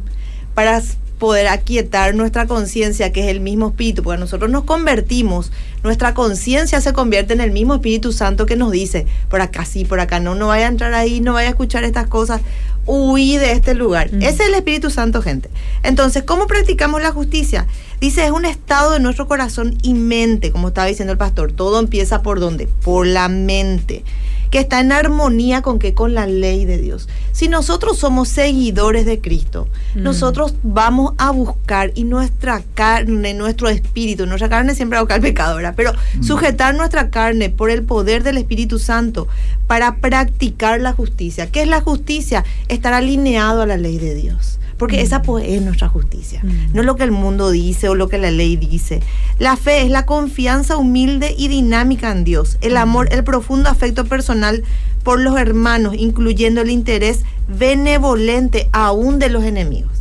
para 0.53 0.82
poder 1.19 1.47
aquietar 1.47 2.15
nuestra 2.15 2.47
conciencia, 2.47 3.12
que 3.12 3.21
es 3.21 3.27
el 3.27 3.41
mismo 3.41 3.67
Espíritu, 3.69 4.01
porque 4.01 4.19
nosotros 4.19 4.49
nos 4.49 4.63
convertimos, 4.63 5.51
nuestra 5.84 6.13
conciencia 6.13 6.79
se 6.82 6.93
convierte 6.93 7.34
en 7.34 7.41
el 7.41 7.51
mismo 7.51 7.75
Espíritu 7.75 8.13
Santo 8.13 8.45
que 8.45 8.55
nos 8.55 8.71
dice, 8.71 9.05
por 9.29 9.41
acá 9.41 9.65
sí, 9.65 9.84
por 9.84 9.99
acá 9.99 10.19
no, 10.19 10.34
no 10.34 10.47
vaya 10.47 10.65
a 10.65 10.69
entrar 10.69 10.93
ahí, 10.93 11.19
no 11.19 11.34
vaya 11.34 11.49
a 11.49 11.51
escuchar 11.51 11.84
estas 11.84 12.08
cosas, 12.08 12.41
huí 12.89 13.38
de 13.38 13.52
este 13.52 13.75
lugar. 13.75 14.10
Ese 14.15 14.30
es 14.30 14.39
el 14.39 14.56
Espíritu 14.56 14.89
Santo, 14.89 15.21
gente. 15.21 15.49
Entonces, 15.84 16.23
¿cómo 16.23 16.47
practicamos 16.47 17.02
la 17.02 17.12
justicia? 17.12 17.67
Dice, 18.02 18.25
es 18.25 18.32
un 18.32 18.45
estado 18.45 18.93
de 18.93 18.99
nuestro 18.99 19.28
corazón 19.28 19.78
y 19.84 19.93
mente, 19.93 20.52
como 20.52 20.69
estaba 20.69 20.88
diciendo 20.88 21.12
el 21.12 21.19
pastor. 21.19 21.52
Todo 21.52 21.80
empieza 21.80 22.23
por 22.23 22.39
dónde? 22.39 22.67
Por 22.67 23.06
la 23.06 23.28
mente 23.28 24.04
que 24.49 24.59
está 24.59 24.79
en 24.79 24.91
armonía 24.91 25.62
con 25.62 25.79
qué? 25.79 25.93
Con 25.93 26.13
la 26.13 26.25
ley 26.27 26.65
de 26.65 26.77
Dios. 26.77 27.07
Si 27.31 27.47
nosotros 27.47 27.97
somos 27.97 28.29
seguidores 28.29 29.05
de 29.05 29.19
Cristo, 29.19 29.67
mm. 29.95 30.03
nosotros 30.03 30.55
vamos 30.63 31.13
a 31.17 31.31
buscar 31.31 31.91
y 31.95 32.03
nuestra 32.03 32.63
carne, 32.73 33.33
nuestro 33.33 33.69
espíritu, 33.69 34.25
nuestra 34.25 34.49
carne 34.49 34.75
siempre 34.75 34.97
va 34.97 35.01
a 35.01 35.03
buscar 35.03 35.21
pecadora, 35.21 35.73
pero 35.73 35.93
mm. 35.93 36.23
sujetar 36.23 36.75
nuestra 36.75 37.09
carne 37.09 37.49
por 37.49 37.69
el 37.69 37.83
poder 37.83 38.23
del 38.23 38.38
Espíritu 38.38 38.79
Santo 38.79 39.27
para 39.67 39.97
practicar 39.97 40.81
la 40.81 40.93
justicia. 40.93 41.47
¿Qué 41.47 41.62
es 41.62 41.67
la 41.67 41.81
justicia? 41.81 42.43
Estar 42.67 42.93
alineado 42.93 43.62
a 43.62 43.65
la 43.65 43.77
ley 43.77 43.97
de 43.97 44.15
Dios 44.15 44.58
porque 44.79 45.01
esa 45.01 45.21
pues, 45.21 45.45
es 45.47 45.61
nuestra 45.61 45.89
justicia, 45.89 46.41
mm. 46.41 46.73
no 46.73 46.81
lo 46.81 46.95
que 46.95 47.03
el 47.03 47.11
mundo 47.11 47.51
dice 47.51 47.89
o 47.89 47.95
lo 47.95 48.07
que 48.07 48.17
la 48.17 48.31
ley 48.31 48.55
dice. 48.55 49.01
La 49.37 49.57
fe 49.57 49.83
es 49.83 49.91
la 49.91 50.05
confianza 50.05 50.77
humilde 50.77 51.35
y 51.37 51.49
dinámica 51.49 52.11
en 52.11 52.23
Dios, 52.23 52.57
el 52.61 52.77
amor, 52.77 53.09
el 53.11 53.23
profundo 53.23 53.69
afecto 53.69 54.05
personal 54.05 54.63
por 55.03 55.19
los 55.19 55.37
hermanos, 55.37 55.95
incluyendo 55.97 56.61
el 56.61 56.69
interés 56.69 57.23
benevolente 57.47 58.69
aún 58.71 59.19
de 59.19 59.29
los 59.29 59.43
enemigos. 59.43 59.91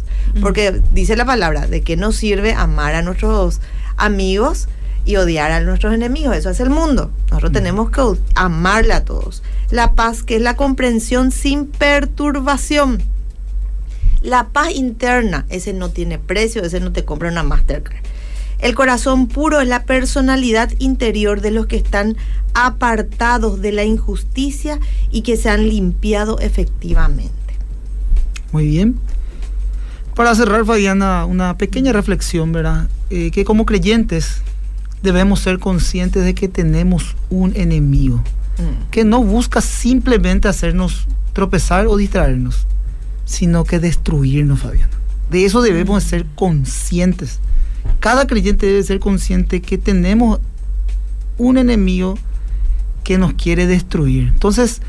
Porque 0.41 0.83
dice 0.93 1.17
la 1.17 1.25
palabra 1.25 1.67
de 1.67 1.81
que 1.81 1.97
nos 1.97 2.15
sirve 2.15 2.53
amar 2.53 2.95
a 2.95 3.03
nuestros 3.03 3.61
amigos 3.97 4.69
y 5.05 5.17
odiar 5.17 5.51
a 5.51 5.61
nuestros 5.61 5.95
enemigos. 5.95 6.37
Eso 6.37 6.51
es 6.51 6.61
el 6.61 6.71
mundo. 6.71 7.11
Nosotros 7.31 7.51
tenemos 7.51 7.91
que 7.91 8.03
amarle 8.35 8.93
a 8.93 9.05
todos. 9.05 9.43
La 9.71 9.93
paz, 9.93 10.23
que 10.23 10.37
es 10.37 10.43
la 10.43 10.55
comprensión 10.55 11.33
sin 11.33 11.67
perturbación. 11.67 13.03
La 14.23 14.49
paz 14.49 14.75
interna, 14.75 15.47
ese 15.49 15.73
no 15.73 15.91
tiene 15.91 16.19
precio, 16.19 16.63
ese 16.63 16.81
no 16.81 16.93
te 16.93 17.05
compra 17.05 17.31
una 17.31 17.43
Mastercard. 17.43 18.03
El 18.59 18.75
corazón 18.75 19.29
puro 19.29 19.61
es 19.61 19.69
la 19.69 19.85
personalidad 19.85 20.73
interior 20.81 21.41
de 21.41 21.53
los 21.53 21.67
que 21.67 21.77
están 21.77 22.17
apartados 22.55 23.61
de 23.61 23.71
la 23.71 23.85
injusticia 23.85 24.81
y 25.13 25.23
que 25.23 25.37
se 25.37 25.49
han 25.49 25.69
limpiado 25.69 26.41
efectivamente. 26.41 27.33
Muy 28.51 28.67
bien. 28.67 28.99
Para 30.17 30.35
cerrar, 30.35 30.65
Fabiana, 30.65 31.25
una 31.25 31.57
pequeña 31.57 31.93
reflexión, 31.93 32.51
¿verdad? 32.51 32.89
Eh, 33.11 33.31
que 33.31 33.45
como 33.45 33.65
creyentes 33.65 34.43
debemos 35.03 35.39
ser 35.41 35.61
conscientes 35.61 36.25
de 36.25 36.35
que 36.35 36.49
tenemos 36.49 37.15
un 37.31 37.55
enemigo 37.55 38.17
mm. 38.17 38.91
que 38.91 39.05
no 39.05 39.23
busca 39.23 39.61
simplemente 39.61 40.49
hacernos 40.49 41.07
tropezar 41.33 41.87
o 41.87 41.97
distraernos, 41.97 42.67
sino 43.29 43.65
que 43.65 43.79
destruirnos, 43.79 44.61
Fabiana. 44.61 44.91
De 45.31 45.45
eso 45.45 45.61
debemos 45.61 46.03
ser 46.03 46.25
conscientes. 46.35 47.39
Cada 48.01 48.27
creyente 48.27 48.67
debe 48.67 48.83
ser 48.83 48.99
consciente 48.99 49.61
que 49.61 49.77
tenemos 49.77 50.41
un 51.37 51.59
enemigo 51.59 52.19
que 53.05 53.19
nos 53.19 53.35
quiere 53.35 53.67
destruir. 53.67 54.29
Entonces, 54.29 54.81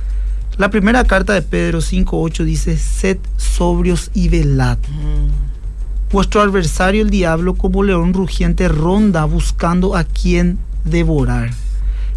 la 0.57 0.69
primera 0.69 1.03
carta 1.03 1.33
de 1.33 1.41
Pedro 1.41 1.79
5.8 1.79 2.43
dice, 2.45 2.77
sed 2.77 3.17
sobrios 3.37 4.09
y 4.13 4.29
velad. 4.29 4.77
Mm. 4.77 6.11
Vuestro 6.11 6.41
adversario 6.41 7.01
el 7.01 7.09
diablo 7.09 7.55
como 7.55 7.83
león 7.83 8.13
rugiente 8.13 8.67
ronda 8.69 9.25
buscando 9.25 9.95
a 9.95 10.05
quien 10.05 10.57
devorar. 10.85 11.51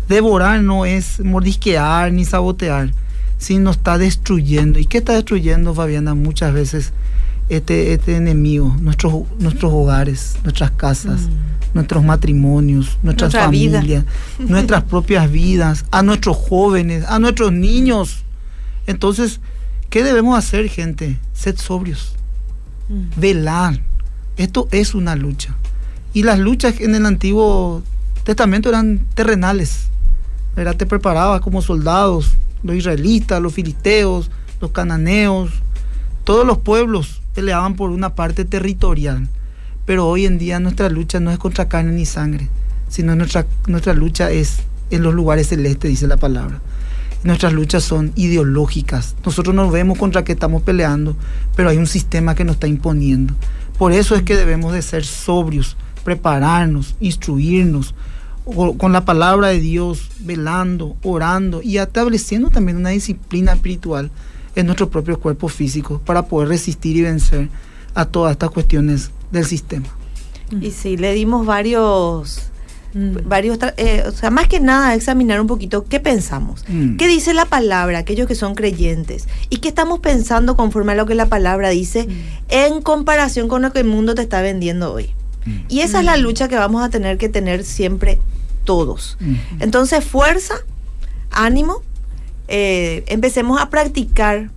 Devorar 0.09 0.63
no 0.63 0.87
es 0.87 1.21
mordisquear 1.21 2.13
ni 2.13 2.25
sabotear, 2.25 2.93
sino 3.43 3.73
está 3.73 3.99
destruyendo. 3.99 4.79
¿Y 4.79 4.87
qué 4.87 4.99
está 4.99 5.15
destruyendo, 5.15 5.75
Fabiana? 5.75 6.15
Muchas 6.15 6.55
veces 6.55 6.93
este, 7.49 7.93
este 7.93 8.17
enemigo, 8.17 8.75
nuestros, 8.81 9.25
nuestros 9.41 9.73
hogares, 9.73 10.37
nuestras 10.45 10.71
casas, 10.71 11.23
mm. 11.23 11.75
nuestros 11.75 12.05
matrimonios, 12.05 12.99
nuestras 13.03 13.33
familias, 13.33 14.05
nuestras 14.39 14.85
propias 14.85 15.31
vidas, 15.31 15.85
a 15.91 16.03
nuestros 16.03 16.37
jóvenes, 16.37 17.05
a 17.09 17.19
nuestros 17.19 17.53
niños. 17.53 18.23
Entonces, 18.87 19.41
¿qué 19.91 20.05
debemos 20.05 20.39
hacer, 20.39 20.69
gente? 20.69 21.19
Sed 21.35 21.57
sobrios, 21.57 22.15
mm. 22.89 23.21
velar. 23.21 23.81
Esto 24.37 24.69
es 24.71 24.95
una 24.95 25.17
lucha. 25.17 25.57
Y 26.15 26.23
las 26.23 26.39
luchas 26.39 26.81
en 26.81 26.95
el 26.95 27.07
Antiguo 27.07 27.83
Testamento 28.23 28.69
eran 28.69 29.01
terrenales. 29.15 29.89
Era, 30.57 30.75
te 30.75 30.87
preparabas 30.87 31.41
como 31.41 31.61
soldados, 31.61 32.37
los 32.63 32.77
israelitas, 32.77 33.41
los 33.41 33.55
filisteos, 33.55 34.31
los 34.61 34.71
cananeos, 34.71 35.51
todos 36.25 36.47
los 36.47 36.59
pueblos 36.59 37.21
peleaban 37.35 37.75
por 37.75 37.91
una 37.91 38.15
parte 38.15 38.45
territorial. 38.45 39.29
Pero 39.85 40.07
hoy 40.07 40.27
en 40.27 40.39
día 40.39 40.61
nuestra 40.61 40.89
lucha 40.89 41.19
no 41.19 41.31
es 41.33 41.39
contra 41.39 41.69
carne 41.69 41.93
ni 41.93 42.07
sangre, 42.07 42.49
sino 42.89 43.17
nuestra, 43.17 43.47
nuestra 43.67 43.95
lucha 43.95 44.31
es 44.31 44.59
en 44.91 45.03
los 45.03 45.15
lugares 45.15 45.49
celestes, 45.49 45.91
dice 45.91 46.07
la 46.07 46.17
palabra. 46.17 46.61
Nuestras 47.25 47.53
luchas 47.53 47.85
son 47.85 48.13
ideológicas. 48.17 49.15
Nosotros 49.25 49.55
no 49.55 49.71
vemos 49.71 49.99
contra 49.99 50.25
qué 50.25 50.33
estamos 50.33 50.63
peleando, 50.63 51.17
pero 51.57 51.69
hay 51.69 51.79
un 51.79 51.87
sistema 51.87 52.35
que 52.35 52.45
nos 52.45 52.57
está 52.57 52.67
imponiendo. 52.67 53.35
Por 53.79 53.93
eso 53.93 54.15
es 54.15 54.23
que 54.23 54.37
debemos 54.37 54.73
de 54.73 54.83
ser 54.83 55.05
sobrios, 55.05 55.77
prepararnos, 56.05 56.95
instruirnos 57.01 57.95
con 58.45 58.93
la 58.93 59.05
palabra 59.05 59.49
de 59.49 59.61
Dios, 59.61 60.11
velando, 60.21 60.97
orando 61.03 61.63
y 61.63 61.79
estableciendo 61.79 62.51
también 62.51 62.77
una 62.77 62.91
disciplina 62.91 63.53
espiritual 63.53 64.11
en 64.55 64.67
nuestro 64.67 64.91
propio 64.91 65.19
cuerpo 65.19 65.49
físico 65.49 66.01
para 66.05 66.27
poder 66.27 66.49
resistir 66.49 66.97
y 66.97 67.03
vencer 67.03 67.49
a 67.95 68.05
todas 68.05 68.33
estas 68.33 68.51
cuestiones 68.51 69.11
del 69.31 69.45
sistema. 69.45 69.87
Y 70.61 70.73
sí, 70.73 70.97
le 70.97 71.15
dimos 71.15 71.47
varios, 71.47 72.43
mm. 72.95 73.17
varios, 73.25 73.59
eh, 73.79 74.05
o 74.07 74.13
sea, 74.13 74.31
más 74.31 74.49
que 74.49 74.61
nada 74.61 74.95
examinar 74.95 75.41
un 75.41 75.47
poquito 75.47 75.85
qué 75.85 75.99
pensamos, 75.99 76.65
mm. 76.69 76.97
qué 76.97 77.09
dice 77.09 77.33
la 77.33 77.47
palabra, 77.47 77.99
aquellos 77.99 78.27
que 78.27 78.35
son 78.35 78.55
creyentes, 78.55 79.29
y 79.49 79.59
qué 79.59 79.69
estamos 79.69 80.01
pensando 80.01 80.57
conforme 80.57 80.93
a 80.93 80.95
lo 80.97 81.07
que 81.07 81.15
la 81.15 81.27
palabra 81.27 81.71
dice 81.71 82.07
mm. 82.07 82.13
en 82.51 82.83
comparación 82.83 83.49
con 83.49 83.63
lo 83.63 83.73
que 83.73 83.81
el 83.81 83.87
mundo 83.87 84.15
te 84.15 84.23
está 84.23 84.43
vendiendo 84.43 84.93
hoy. 84.93 85.15
Y 85.69 85.81
esa 85.81 86.01
es 86.01 86.05
la 86.05 86.17
lucha 86.17 86.49
que 86.49 86.57
vamos 86.57 86.83
a 86.83 86.91
tener 86.91 87.19
que 87.19 87.29
tener 87.29 87.65
siempre 87.65 88.19
todos. 88.65 89.19
Entonces, 89.61 90.05
fuerza, 90.05 90.55
ánimo, 91.31 91.83
eh, 92.49 93.05
empecemos 93.07 93.61
a 93.61 93.71
practicar 93.71 94.51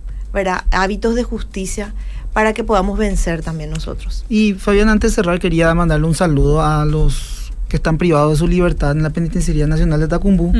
hábitos 0.70 1.14
de 1.14 1.22
justicia 1.22 1.94
para 2.32 2.52
que 2.52 2.64
podamos 2.64 2.98
vencer 2.98 3.42
también 3.42 3.70
nosotros. 3.70 4.24
Y 4.28 4.52
Fabián, 4.54 4.90
antes 4.90 5.12
de 5.12 5.14
cerrar, 5.14 5.40
quería 5.40 5.74
mandarle 5.74 6.06
un 6.06 6.14
saludo 6.14 6.62
a 6.62 6.84
los 6.84 7.50
que 7.68 7.76
están 7.76 7.98
privados 7.98 8.32
de 8.32 8.36
su 8.36 8.46
libertad 8.46 8.92
en 8.92 9.02
la 9.02 9.10
Penitenciaría 9.10 9.66
Nacional 9.66 9.98
de 10.00 10.08
Tacumbú. 10.08 10.52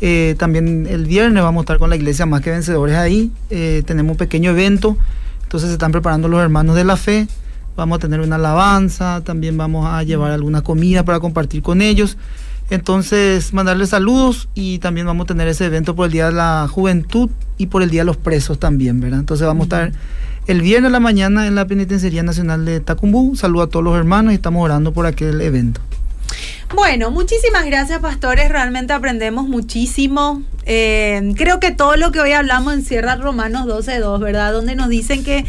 Eh, 0.00 0.36
también 0.38 0.86
el 0.88 1.04
viernes 1.04 1.42
vamos 1.42 1.60
a 1.60 1.64
estar 1.64 1.78
con 1.78 1.90
la 1.90 1.96
iglesia 1.96 2.26
Más 2.26 2.40
que 2.40 2.50
Vencedores 2.50 2.96
ahí. 2.96 3.30
Eh, 3.50 3.82
tenemos 3.84 4.12
un 4.12 4.16
pequeño 4.16 4.52
evento, 4.52 4.96
entonces 5.42 5.68
se 5.68 5.74
están 5.74 5.92
preparando 5.92 6.28
los 6.28 6.40
hermanos 6.40 6.76
de 6.76 6.84
la 6.84 6.96
fe. 6.96 7.26
Vamos 7.76 7.96
a 7.96 7.98
tener 8.00 8.20
una 8.20 8.36
alabanza, 8.36 9.22
también 9.24 9.56
vamos 9.56 9.86
a 9.86 10.02
llevar 10.02 10.32
alguna 10.32 10.62
comida 10.62 11.04
para 11.04 11.20
compartir 11.20 11.62
con 11.62 11.82
ellos. 11.82 12.16
Entonces, 12.70 13.52
mandarles 13.52 13.88
saludos 13.88 14.48
y 14.54 14.78
también 14.78 15.06
vamos 15.06 15.24
a 15.24 15.28
tener 15.28 15.48
ese 15.48 15.66
evento 15.66 15.96
por 15.96 16.06
el 16.06 16.12
Día 16.12 16.26
de 16.26 16.32
la 16.32 16.68
Juventud 16.70 17.28
y 17.58 17.66
por 17.66 17.82
el 17.82 17.90
Día 17.90 18.02
de 18.02 18.06
los 18.06 18.16
Presos 18.16 18.58
también, 18.58 19.00
¿verdad? 19.00 19.18
Entonces 19.18 19.46
vamos 19.46 19.62
a 19.62 19.64
estar 19.64 19.92
el 20.46 20.62
viernes 20.62 20.88
a 20.88 20.92
la 20.92 21.00
mañana 21.00 21.46
en 21.46 21.56
la 21.56 21.66
Penitenciaría 21.66 22.22
Nacional 22.22 22.64
de 22.64 22.80
Tacumbú. 22.80 23.34
Saludo 23.34 23.64
a 23.64 23.66
todos 23.68 23.84
los 23.84 23.96
hermanos 23.96 24.32
y 24.32 24.36
estamos 24.36 24.64
orando 24.64 24.92
por 24.92 25.06
aquel 25.06 25.40
evento. 25.40 25.80
Bueno, 26.74 27.10
muchísimas 27.10 27.66
gracias, 27.66 27.98
pastores. 27.98 28.48
Realmente 28.48 28.92
aprendemos 28.92 29.48
muchísimo. 29.48 30.42
Eh, 30.64 31.34
creo 31.36 31.58
que 31.58 31.72
todo 31.72 31.96
lo 31.96 32.12
que 32.12 32.20
hoy 32.20 32.32
hablamos 32.32 32.74
encierra 32.74 33.16
Romanos 33.16 33.66
12.2, 33.66 34.20
¿verdad? 34.20 34.52
Donde 34.52 34.76
nos 34.76 34.88
dicen 34.88 35.24
que 35.24 35.44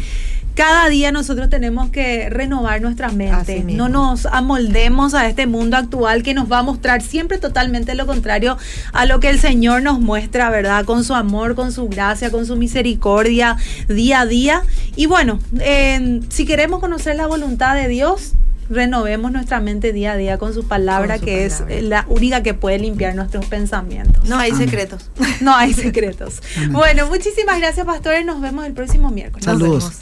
cada 0.54 0.88
día 0.88 1.12
nosotros 1.12 1.48
tenemos 1.48 1.90
que 1.90 2.28
renovar 2.30 2.80
nuestra 2.80 3.10
mente. 3.10 3.64
No 3.64 3.88
nos 3.88 4.26
amoldemos 4.26 5.14
a 5.14 5.26
este 5.26 5.46
mundo 5.46 5.76
actual 5.76 6.22
que 6.22 6.34
nos 6.34 6.50
va 6.50 6.58
a 6.58 6.62
mostrar 6.62 7.02
siempre 7.02 7.38
totalmente 7.38 7.94
lo 7.94 8.06
contrario 8.06 8.58
a 8.92 9.06
lo 9.06 9.20
que 9.20 9.30
el 9.30 9.40
Señor 9.40 9.82
nos 9.82 10.00
muestra, 10.00 10.50
¿verdad? 10.50 10.84
Con 10.84 11.04
su 11.04 11.14
amor, 11.14 11.54
con 11.54 11.72
su 11.72 11.88
gracia, 11.88 12.30
con 12.30 12.46
su 12.46 12.56
misericordia 12.56 13.56
día 13.88 14.20
a 14.20 14.26
día. 14.26 14.62
Y 14.96 15.06
bueno, 15.06 15.38
si 16.28 16.44
queremos 16.44 16.80
conocer 16.80 17.16
la 17.16 17.26
voluntad 17.26 17.74
de 17.74 17.88
Dios, 17.88 18.32
renovemos 18.70 19.32
nuestra 19.32 19.60
mente 19.60 19.92
día 19.92 20.12
a 20.12 20.16
día 20.16 20.38
con 20.38 20.54
su 20.54 20.66
palabra, 20.68 21.18
que 21.18 21.44
es 21.44 21.62
la 21.82 22.06
única 22.08 22.42
que 22.42 22.54
puede 22.54 22.78
limpiar 22.78 23.14
nuestros 23.14 23.46
pensamientos. 23.46 24.28
No 24.28 24.38
hay 24.38 24.52
secretos. 24.52 25.10
No 25.40 25.54
hay 25.54 25.74
secretos. 25.74 26.42
Bueno, 26.70 27.06
muchísimas 27.08 27.58
gracias, 27.58 27.84
pastores. 27.84 28.24
Nos 28.24 28.40
vemos 28.40 28.64
el 28.64 28.72
próximo 28.72 29.10
miércoles. 29.10 29.44
Saludos. 29.44 29.92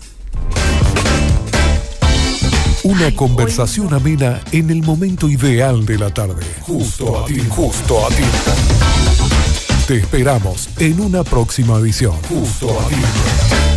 Una 2.83 3.15
conversación 3.15 3.93
amena 3.93 4.41
en 4.53 4.71
el 4.71 4.83
momento 4.83 5.29
ideal 5.29 5.85
de 5.85 5.99
la 5.99 6.15
tarde. 6.15 6.43
Justo 6.63 7.23
a 7.23 7.27
ti, 7.27 7.39
justo 7.51 8.07
a 8.07 8.09
ti. 8.09 8.23
Te 9.87 9.99
esperamos 9.99 10.71
en 10.79 10.99
una 11.01 11.23
próxima 11.23 11.77
edición. 11.77 12.15
Justo 12.27 12.71
a 12.81 12.89
ti. 12.89 13.70